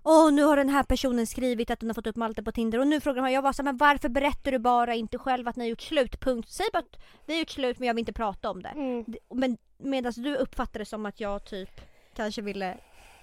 Åh 0.06 0.32
nu 0.32 0.42
har 0.42 0.56
den 0.56 0.68
här 0.68 0.82
personen 0.82 1.26
skrivit 1.26 1.70
att 1.70 1.80
den 1.80 1.88
har 1.88 1.94
fått 1.94 2.06
upp 2.06 2.16
Malte 2.16 2.42
på 2.42 2.52
Tinder 2.52 2.78
och 2.78 2.86
nu 2.86 3.00
frågar 3.00 3.22
man, 3.22 3.32
jag 3.32 3.42
var 3.42 3.52
så 3.52 3.62
här, 3.62 3.64
men 3.64 3.76
varför 3.76 4.08
berättar 4.08 4.52
du 4.52 4.58
bara 4.58 4.94
inte 4.94 5.18
själv 5.18 5.48
att 5.48 5.56
ni 5.56 5.64
har 5.64 5.68
gjort 5.68 5.80
slut? 5.82 6.20
Punkt. 6.20 6.48
Säg 6.50 6.66
bara 6.72 6.78
att 6.78 6.96
vi 7.26 7.32
har 7.32 7.38
gjort 7.40 7.50
slut 7.50 7.78
men 7.78 7.86
jag 7.86 7.94
vill 7.94 8.02
inte 8.02 8.12
prata 8.12 8.50
om 8.50 8.62
det. 8.62 8.68
Mm. 8.68 9.04
Men 9.34 9.56
medan 9.78 10.12
du 10.16 10.36
uppfattade 10.36 10.78
det 10.78 10.84
som 10.84 11.06
att 11.06 11.20
jag 11.20 11.44
typ 11.44 11.80
kanske 12.16 12.42
ville 12.42 12.78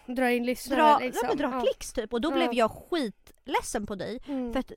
Dra 0.06 0.32
in 0.32 0.46
lyssnare 0.46 0.82
dra, 0.82 1.00
liksom. 1.00 1.20
ja, 1.24 1.28
men 1.30 1.38
dra 1.38 1.58
Ja. 1.58 1.62
klicks 1.62 1.94
typ 1.94 2.14
och 2.14 2.22
då 2.22 2.30
Ja. 2.32 2.36
blev 2.36 2.54
jag 2.54 2.72
skitledsen 2.72 3.86
på 3.86 3.96
dig. 3.96 4.20
Mm. 4.28 4.54
För 4.54 4.60
att 4.60 4.72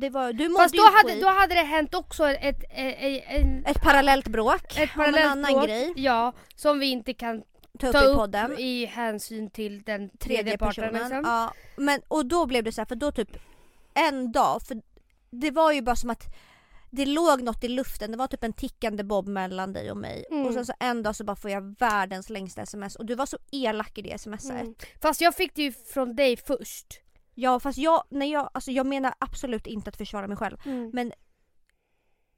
det 0.00 0.10
var, 0.10 0.32
du 0.32 0.54
Fast 0.56 0.74
då 0.74 0.82
hade, 0.82 1.12
skit. 1.12 1.22
då 1.22 1.28
hade 1.28 1.54
det 1.54 1.62
hänt 1.62 1.94
också 1.94 2.28
ett, 2.28 2.62
ett, 2.70 3.24
ett, 3.28 3.66
ett, 3.66 3.82
parallellt 3.82 4.28
bråk 4.28 4.78
ett 4.78 4.80
om 4.82 4.88
parallellt 4.96 5.24
en 5.24 5.30
annan 5.30 5.52
bråk, 5.52 5.66
grej. 5.66 5.92
Ja, 5.96 6.32
som 6.56 6.78
vi 6.78 6.86
inte 6.86 7.14
kan 7.14 7.42
Ta 7.78 7.86
upp 7.86 7.92
ta 7.92 8.04
i 8.04 8.06
upp 8.06 8.16
podden. 8.16 8.58
i 8.58 8.86
hänsyn 8.86 9.50
till 9.50 9.82
den 9.82 10.10
tredje, 10.10 10.42
tredje 10.42 10.58
parten. 10.58 10.84
personen. 10.84 11.02
Liksom. 11.02 11.22
Ja, 11.24 11.52
men, 11.76 12.00
och 12.08 12.26
då 12.26 12.46
blev 12.46 12.64
det 12.64 12.72
så 12.72 12.80
här, 12.80 12.86
för 12.86 12.96
då 12.96 13.12
typ 13.12 13.36
en 13.94 14.32
dag, 14.32 14.62
för 14.62 14.82
det 15.30 15.50
var 15.50 15.72
ju 15.72 15.82
bara 15.82 15.96
som 15.96 16.10
att 16.10 16.34
det 16.90 17.06
låg 17.06 17.42
något 17.42 17.64
i 17.64 17.68
luften, 17.68 18.10
det 18.10 18.16
var 18.16 18.26
typ 18.26 18.44
en 18.44 18.52
tickande 18.52 19.04
bob 19.04 19.28
mellan 19.28 19.72
dig 19.72 19.90
och 19.90 19.96
mig. 19.96 20.24
Mm. 20.30 20.46
Och 20.46 20.52
sen 20.52 20.66
så 20.66 20.72
en 20.80 21.02
dag 21.02 21.16
så 21.16 21.24
bara 21.24 21.36
får 21.36 21.50
jag 21.50 21.74
världens 21.78 22.30
längsta 22.30 22.62
sms 22.62 22.96
och 22.96 23.06
du 23.06 23.14
var 23.14 23.26
så 23.26 23.38
elak 23.50 23.98
i 23.98 24.02
det 24.02 24.20
smset. 24.20 24.50
Mm. 24.50 24.74
Fast 25.02 25.20
jag 25.20 25.34
fick 25.34 25.54
det 25.54 25.62
ju 25.62 25.72
från 25.72 26.16
dig 26.16 26.36
först. 26.36 27.00
Ja 27.34 27.60
fast 27.60 27.78
jag, 27.78 28.04
när 28.10 28.26
jag, 28.26 28.50
alltså 28.54 28.70
jag 28.70 28.86
menar 28.86 29.14
absolut 29.18 29.66
inte 29.66 29.88
att 29.90 29.96
försvara 29.96 30.26
mig 30.28 30.36
själv. 30.36 30.56
Men 30.92 31.12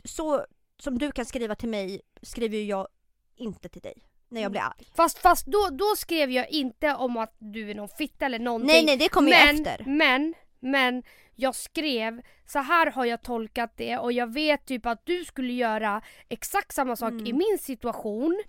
så 0.04 0.46
som 0.78 0.98
du 0.98 1.12
kan 1.12 1.24
skriva 1.26 1.54
till 1.54 1.68
mig 1.68 2.00
skriver 2.22 2.58
ju 2.58 2.64
jag 2.64 2.88
inte 3.36 3.68
till 3.68 3.82
dig. 3.82 4.02
När 4.28 4.40
jag 4.40 4.50
Mm. 4.50 4.52
blir 4.52 4.60
arg. 4.60 4.88
Fast, 4.96 5.18
fast 5.18 5.46
då, 5.46 5.68
då 5.72 5.84
skrev 5.96 6.30
jag 6.30 6.50
inte 6.50 6.94
om 6.94 7.16
att 7.16 7.34
du 7.38 7.70
är 7.70 7.74
någon 7.74 7.88
fitta 7.88 8.26
eller 8.26 8.38
någonting. 8.38 8.66
Nej 8.66 8.84
nej 8.84 8.96
det 8.96 9.08
kommer 9.08 9.28
ju 9.30 9.36
men, 9.46 9.56
efter. 9.66 9.84
Men, 9.86 10.34
men 10.60 11.02
jag 11.34 11.54
skrev 11.54 12.22
så 12.46 12.58
här 12.58 12.90
har 12.90 13.04
jag 13.04 13.22
tolkat 13.22 13.72
det 13.76 13.98
och 13.98 14.12
jag 14.12 14.32
vet 14.32 14.66
typ 14.66 14.86
att 14.86 15.06
du 15.06 15.24
skulle 15.24 15.52
göra 15.52 16.02
exakt 16.28 16.72
samma 16.74 16.96
sak 16.96 17.10
Mm. 17.12 17.26
i 17.26 17.32
min 17.32 17.58
situation. 17.60 18.42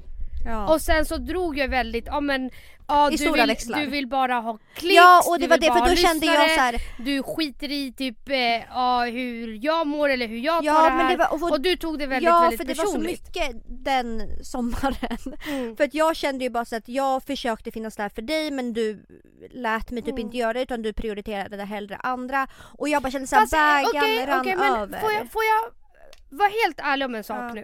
Ja. 0.46 0.74
Och 0.74 0.82
sen 0.82 1.06
så 1.06 1.18
drog 1.18 1.58
jag 1.58 1.68
väldigt, 1.68 2.06
ja 2.08 2.20
men 2.20 2.50
ja, 2.88 3.10
du, 3.12 3.18
stora 3.18 3.32
vill, 3.32 3.48
växlar. 3.48 3.80
du 3.80 3.86
vill 3.86 4.08
bara 4.08 4.34
ha 4.36 4.58
klicks, 4.76 4.96
ja 4.96 5.22
och 5.30 5.40
det 5.40 5.46
du 5.46 5.50
var 5.50 5.58
det 5.58 5.68
för 5.68 5.74
då 5.80 5.80
ha 5.86 5.96
kände 5.96 6.26
jag 6.26 6.48
lyssnare, 6.48 6.50
så 6.56 6.60
här, 6.62 6.82
Du 7.06 7.24
skiter 7.24 7.72
i 7.72 7.94
typ 7.94 8.30
eh, 8.30 8.36
ja, 8.70 9.04
hur 9.06 9.60
jag 9.66 9.88
mår 9.88 10.10
eller 10.10 10.28
hur 10.28 10.38
jag 10.38 10.58
tar 10.58 10.64
Ja 10.66 10.74
det 10.84 10.90
här. 10.90 10.98
men 10.98 11.08
det 11.12 11.18
var, 11.18 11.34
och, 11.34 11.52
och 11.52 11.62
du 11.62 11.76
tog 11.78 12.00
det 12.00 12.08
väldigt, 12.08 12.30
ja 12.30 12.40
väldigt 12.42 12.60
för 12.60 12.66
det 12.68 12.74
var 12.74 12.86
så 12.86 12.92
personligt. 12.92 13.26
mycket 13.26 13.62
den 13.86 14.22
sommaren. 14.46 15.18
Mm. 15.48 15.76
För 15.78 15.84
att 15.84 15.94
jag 15.94 16.16
kände 16.16 16.44
ju 16.44 16.50
bara 16.50 16.66
så 16.66 16.76
att 16.76 16.88
jag 16.90 17.24
försökte 17.24 17.72
finnas 17.72 17.96
där 17.96 18.10
för 18.10 18.22
dig 18.22 18.52
men 18.52 18.74
du 18.74 19.06
lät 19.52 19.92
mig 19.92 20.04
typ 20.04 20.10
Mm. 20.16 20.20
inte 20.26 20.38
göra 20.38 20.54
det 20.54 20.62
utan 20.62 20.82
du 20.82 20.94
prioriterade 20.94 21.58
det 21.58 21.64
hellre 21.66 21.96
andra. 21.96 22.48
Och 22.78 22.90
jag 22.90 23.02
bara 23.04 23.12
kände 23.12 23.28
såhär 23.28 23.44
eh, 23.44 23.52
bägaren 23.52 23.90
okej, 24.14 24.26
rann 24.26 24.40
okej, 24.42 24.56
men 24.56 24.74
över. 24.82 25.00
Får 25.00 25.12
jag, 25.12 25.32
får 25.32 25.44
jag 25.44 25.72
vara 26.38 26.50
helt 26.64 26.80
ärlig 26.80 27.06
om 27.06 27.16
en 27.16 27.24
sak 27.24 27.38
Ja. 27.50 27.54
nu? 27.54 27.64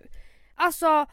Alltså, 0.55 1.05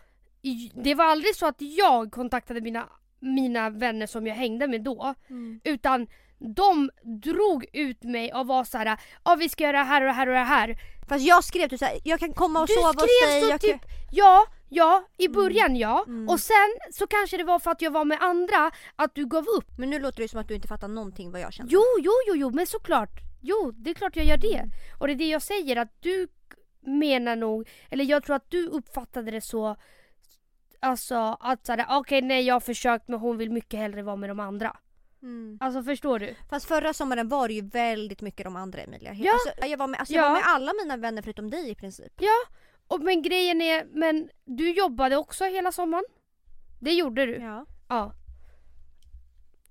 det 0.74 0.94
var 0.94 1.04
aldrig 1.04 1.34
så 1.36 1.46
att 1.46 1.56
jag 1.60 2.12
kontaktade 2.12 2.60
mina, 2.60 2.88
mina 3.20 3.70
vänner 3.70 4.06
som 4.06 4.26
jag 4.26 4.34
hängde 4.34 4.66
med 4.68 4.82
då. 4.82 5.14
Mm. 5.30 5.60
Utan 5.64 6.06
de 6.56 6.90
drog 7.22 7.66
ut 7.72 8.02
mig 8.02 8.32
och 8.32 8.46
var 8.46 8.64
så 8.64 8.78
här, 8.78 9.00
ja 9.24 9.34
vi 9.34 9.48
ska 9.48 9.64
göra 9.64 9.78
det 9.78 9.84
här 9.84 10.00
och 10.00 10.06
det 10.06 10.12
här 10.12 10.26
och 10.26 10.34
det 10.34 10.38
här. 10.40 10.76
Fast 11.08 11.24
jag 11.24 11.44
skrev 11.44 11.68
typ 11.68 11.78
såhär, 11.78 11.98
jag 12.04 12.20
kan 12.20 12.32
komma 12.32 12.60
och 12.60 12.66
Du 12.66 12.72
sova 12.74 12.86
hos 12.88 12.94
skrev 13.02 13.30
dig. 13.30 13.42
så 13.42 13.48
Jag 13.50 13.60
typ- 13.60 13.80
kan... 13.80 13.90
Ja, 14.12 14.46
ja, 14.68 15.04
i 15.18 15.24
Mm. 15.26 15.34
början 15.36 15.76
ja. 15.76 16.04
Mm. 16.06 16.28
Och 16.28 16.40
sen 16.40 16.68
så 16.92 17.06
kanske 17.06 17.36
det 17.36 17.44
var 17.44 17.58
för 17.58 17.70
att 17.70 17.82
jag 17.82 17.90
var 17.90 18.04
med 18.04 18.18
andra 18.20 18.70
att 18.96 19.14
du 19.14 19.26
gav 19.26 19.44
upp. 19.58 19.78
Men 19.78 19.90
nu 19.90 19.98
låter 19.98 20.22
det 20.22 20.28
som 20.28 20.40
att 20.40 20.48
du 20.48 20.54
inte 20.54 20.68
fattar 20.68 20.88
någonting 20.88 21.30
vad 21.32 21.40
jag 21.40 21.52
kände. 21.52 21.72
Jo, 21.72 21.82
jo, 22.02 22.12
jo, 22.26 22.34
jo, 22.36 22.50
men 22.50 22.66
såklart. 22.66 23.10
Jo, 23.42 23.72
det 23.76 23.90
är 23.90 23.94
klart 23.94 24.16
jag 24.16 24.24
gör 24.26 24.36
det. 24.36 24.54
Mm. 24.56 24.70
Och 24.98 25.06
det 25.06 25.12
är 25.12 25.16
det 25.16 25.28
jag 25.28 25.42
säger 25.42 25.76
att 25.76 25.92
du 26.00 26.28
menar 26.80 27.36
nog, 27.36 27.68
eller 27.90 28.04
jag 28.04 28.24
tror 28.24 28.36
att 28.36 28.50
du 28.50 28.66
uppfattade 28.66 29.30
det 29.30 29.40
så 29.40 29.76
Alltså 30.80 31.36
att 31.40 31.66
såhär, 31.66 31.86
okej 31.88 32.22
nej 32.22 32.42
jag 32.44 32.54
har 32.54 32.60
försökt 32.60 33.08
men 33.08 33.20
hon 33.20 33.36
vill 33.38 33.50
mycket 33.50 33.80
hellre 33.80 34.02
vara 34.02 34.16
med 34.16 34.30
de 34.30 34.40
andra. 34.40 34.76
Mm. 35.22 35.58
Alltså 35.60 35.82
förstår 35.82 36.18
du? 36.18 36.34
Fast 36.50 36.66
förra 36.68 36.92
sommaren 36.94 37.28
var 37.28 37.48
det 37.48 37.54
ju 37.54 37.62
väldigt 37.68 38.20
mycket 38.20 38.44
de 38.44 38.56
andra 38.56 38.80
Emilia. 38.80 39.14
Ja. 39.14 39.32
Alltså, 39.32 39.66
jag 39.66 39.78
var 39.78 39.86
med, 39.86 40.00
alltså, 40.00 40.14
jag 40.14 40.24
Ja. 40.24 40.28
var 40.28 40.34
med 40.34 40.42
alla 40.46 40.72
mina 40.82 40.96
vänner 40.96 41.22
förutom 41.22 41.50
dig 41.50 41.70
i 41.70 41.74
princip. 41.74 42.12
Och 42.86 43.00
men 43.00 43.22
grejen 43.22 43.60
är, 43.60 43.84
men 43.84 44.28
du 44.44 44.70
jobbade 44.70 45.16
också 45.16 45.44
hela 45.44 45.72
sommaren? 45.72 46.04
Det 46.80 46.92
gjorde 46.92 47.26
du? 47.26 47.32
Ja. 47.36 47.66
Ja. 47.88 48.12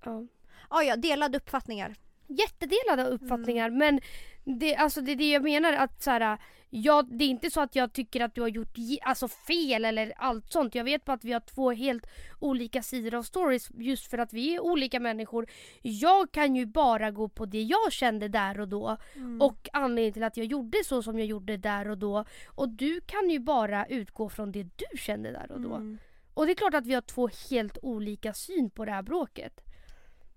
ja. 0.05 0.27
Ja, 0.69 0.83
ja, 0.83 0.95
delade 0.95 1.37
uppfattningar. 1.37 1.95
Jättedelade 2.27 3.03
uppfattningar 3.09 3.69
men 3.69 3.99
det, 4.43 4.75
alltså 4.75 5.01
det 5.01 5.11
är 5.11 5.15
det 5.15 5.31
jag 5.31 5.43
menar 5.43 5.73
att 5.73 6.03
så 6.03 6.11
här, 6.11 6.37
jag, 6.69 7.17
det 7.17 7.23
är 7.23 7.29
inte 7.29 7.51
så 7.51 7.61
att 7.61 7.75
jag 7.75 7.93
tycker 7.93 8.21
att 8.21 8.35
du 8.35 8.41
har 8.41 8.47
gjort 8.47 8.77
alltså 9.01 9.27
fel 9.27 9.85
eller 9.85 10.13
allt 10.17 10.51
sånt. 10.51 10.75
Jag 10.75 10.83
vet 10.83 11.05
bara 11.05 11.13
att 11.13 11.23
vi 11.23 11.33
har 11.33 11.39
två 11.39 11.71
helt 11.71 12.07
olika 12.39 12.81
sidor 12.81 13.15
av 13.15 13.23
stories 13.23 13.69
just 13.77 14.07
för 14.07 14.17
att 14.17 14.33
vi 14.33 14.55
är 14.55 14.59
olika 14.59 14.99
människor. 14.99 15.47
Jag 15.81 16.31
kan 16.31 16.55
ju 16.55 16.65
bara 16.65 17.11
gå 17.11 17.29
på 17.29 17.45
det 17.45 17.61
jag 17.61 17.91
kände 17.91 18.27
där 18.27 18.59
och 18.59 18.67
då 18.67 18.97
Mm. 19.15 19.41
och 19.41 19.69
anledningen 19.73 20.13
till 20.13 20.23
att 20.23 20.37
jag 20.37 20.45
gjorde 20.45 20.77
så 20.85 21.03
som 21.03 21.19
jag 21.19 21.27
gjorde 21.27 21.57
där 21.57 21.89
och 21.89 21.97
då. 21.97 22.25
Och 22.47 22.69
du 22.69 23.01
kan 23.01 23.29
ju 23.29 23.39
bara 23.39 23.85
utgå 23.85 24.29
från 24.29 24.51
det 24.51 24.63
du 24.63 24.97
kände 24.97 25.31
där 25.31 25.51
och 25.51 25.61
då. 25.61 25.73
Mm. 25.75 25.97
Och 26.33 26.45
det 26.45 26.51
är 26.51 26.55
klart 26.55 26.73
att 26.73 26.85
vi 26.85 26.93
har 26.93 27.01
två 27.01 27.29
helt 27.49 27.77
olika 27.81 28.33
syn 28.33 28.69
på 28.69 28.85
det 28.85 28.91
här 28.91 29.01
bråket. 29.01 29.61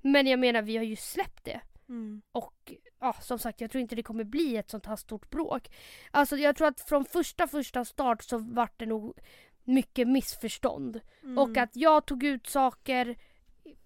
Men 0.02 0.26
jag 0.26 0.38
menar 0.40 0.62
vi 0.62 0.76
har 0.76 0.84
ju 0.84 0.96
släppt 0.96 1.44
det. 1.44 1.60
Mm. 1.90 2.22
Och 2.32 2.72
ja, 3.00 3.12
som 3.20 3.38
sagt 3.38 3.60
jag 3.60 3.70
tror 3.70 3.80
inte 3.82 3.94
det 3.96 4.02
kommer 4.02 4.24
bli 4.24 4.56
ett 4.56 4.70
sånt 4.70 4.86
här 4.86 4.96
stort 4.96 5.30
bråk. 5.30 5.68
Alltså 6.10 6.36
jag 6.36 6.56
tror 6.56 6.68
att 6.68 6.80
från 6.80 7.04
första 7.04 7.46
första 7.46 7.84
start 7.84 8.22
så 8.22 8.38
vart 8.38 8.78
det 8.78 8.86
nog 8.86 9.18
mycket 9.64 10.08
missförstånd. 10.08 11.00
Mm. 11.22 11.38
Och 11.38 11.56
att 11.56 11.70
jag 11.76 12.06
tog 12.06 12.22
ut 12.24 12.46
saker 12.46 13.16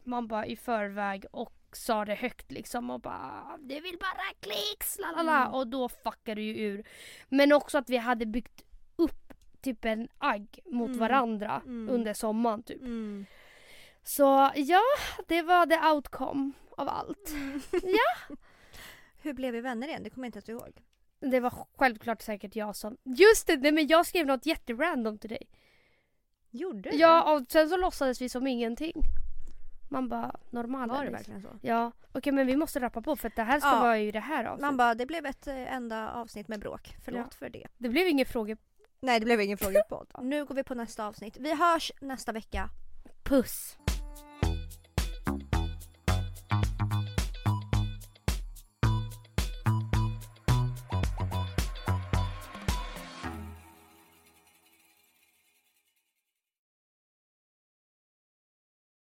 man 0.04 0.28
bara 0.28 0.46
i 0.46 0.56
förväg 0.56 1.24
och 1.32 1.52
sa 1.72 2.04
det 2.04 2.14
högt 2.14 2.52
liksom 2.52 2.90
och 2.90 3.00
bara 3.00 3.58
det 3.60 3.80
vill 3.80 3.98
bara 4.00 4.24
klicks 4.40 4.98
lalala 4.98 5.40
Mm. 5.40 5.54
och 5.54 5.66
då 5.66 5.88
fuckade 5.88 6.34
det 6.40 6.42
ju 6.42 6.54
ur. 6.56 6.86
Men 7.28 7.52
också 7.52 7.78
att 7.78 7.90
vi 7.90 7.96
hade 7.96 8.26
byggt 8.26 8.64
upp 8.96 9.32
typ 9.60 9.84
en 9.84 10.08
agg 10.18 10.58
mot 10.64 10.88
Mm. 10.88 10.98
varandra 11.00 11.62
Mm. 11.64 11.94
under 11.94 12.14
sommaren 12.14 12.62
typ. 12.62 12.82
Mm. 12.82 13.26
Så 14.02 14.50
ja, 14.54 14.80
det 15.26 15.42
var 15.42 15.66
the 15.66 15.94
outcome 15.94 16.52
av 16.76 16.88
allt. 16.88 17.34
Hur 19.22 19.32
blev 19.32 19.52
vi 19.54 19.60
vänner 19.60 19.88
igen? 19.88 20.02
Det 20.02 20.10
kommer 20.10 20.24
jag 20.26 20.28
inte 20.28 20.38
ens 20.52 20.62
ihåg. 20.62 20.82
Det 21.20 21.40
var 21.40 21.52
självklart 21.78 22.22
säkert 22.22 22.56
jag 22.56 22.76
som... 22.76 22.96
Just 23.02 23.46
det, 23.46 23.56
nej 23.56 23.72
men 23.72 23.86
jag 23.86 24.06
skrev 24.06 24.26
något 24.26 24.46
jätterandom 24.46 25.18
till 25.18 25.30
dig. 25.30 25.48
Gjorde 26.50 26.90
du? 26.90 26.96
Ja, 26.96 27.34
och 27.34 27.42
sen 27.48 27.68
så 27.68 27.76
låtsades 27.76 28.20
vi 28.20 28.28
som 28.28 28.46
ingenting. 28.46 28.92
Man 29.90 30.08
bara, 30.08 30.36
normal 30.50 30.88
Var 30.88 31.04
det 31.04 31.10
verkligen 31.10 31.42
så? 31.42 31.48
Ja, 31.62 31.92
okej 32.12 32.32
men 32.32 32.46
vi 32.46 32.56
måste 32.56 32.80
rappa 32.80 33.02
på 33.02 33.16
för 33.16 33.28
att 33.28 33.36
det 33.36 33.42
här 33.42 33.60
ska 33.60 33.68
Ja. 33.68 33.80
vara 33.80 33.98
ju 33.98 34.10
det 34.10 34.20
här 34.20 34.44
avsnittet. 34.44 34.62
Man 34.62 34.76
bara, 34.76 34.94
det 34.94 35.06
blev 35.06 35.26
ett 35.26 35.46
eh, 35.46 35.74
enda 35.74 36.12
avsnitt 36.12 36.48
med 36.48 36.60
bråk. 36.60 36.96
Förlåt 37.04 37.26
Ja. 37.30 37.36
för 37.38 37.48
det. 37.48 37.66
Det 37.78 37.88
blev 37.88 38.08
inga 38.08 38.24
frågor. 38.24 38.56
Nej, 39.00 39.20
det 39.20 39.24
blev 39.24 39.40
ingen 39.40 39.58
frågepodd. 39.58 40.10
nu 40.22 40.44
går 40.44 40.54
vi 40.54 40.62
på 40.64 40.74
nästa 40.74 41.06
avsnitt. 41.06 41.36
Vi 41.36 41.54
hörs 41.54 41.92
nästa 42.00 42.32
vecka. 42.32 42.68
Puss! 43.22 43.76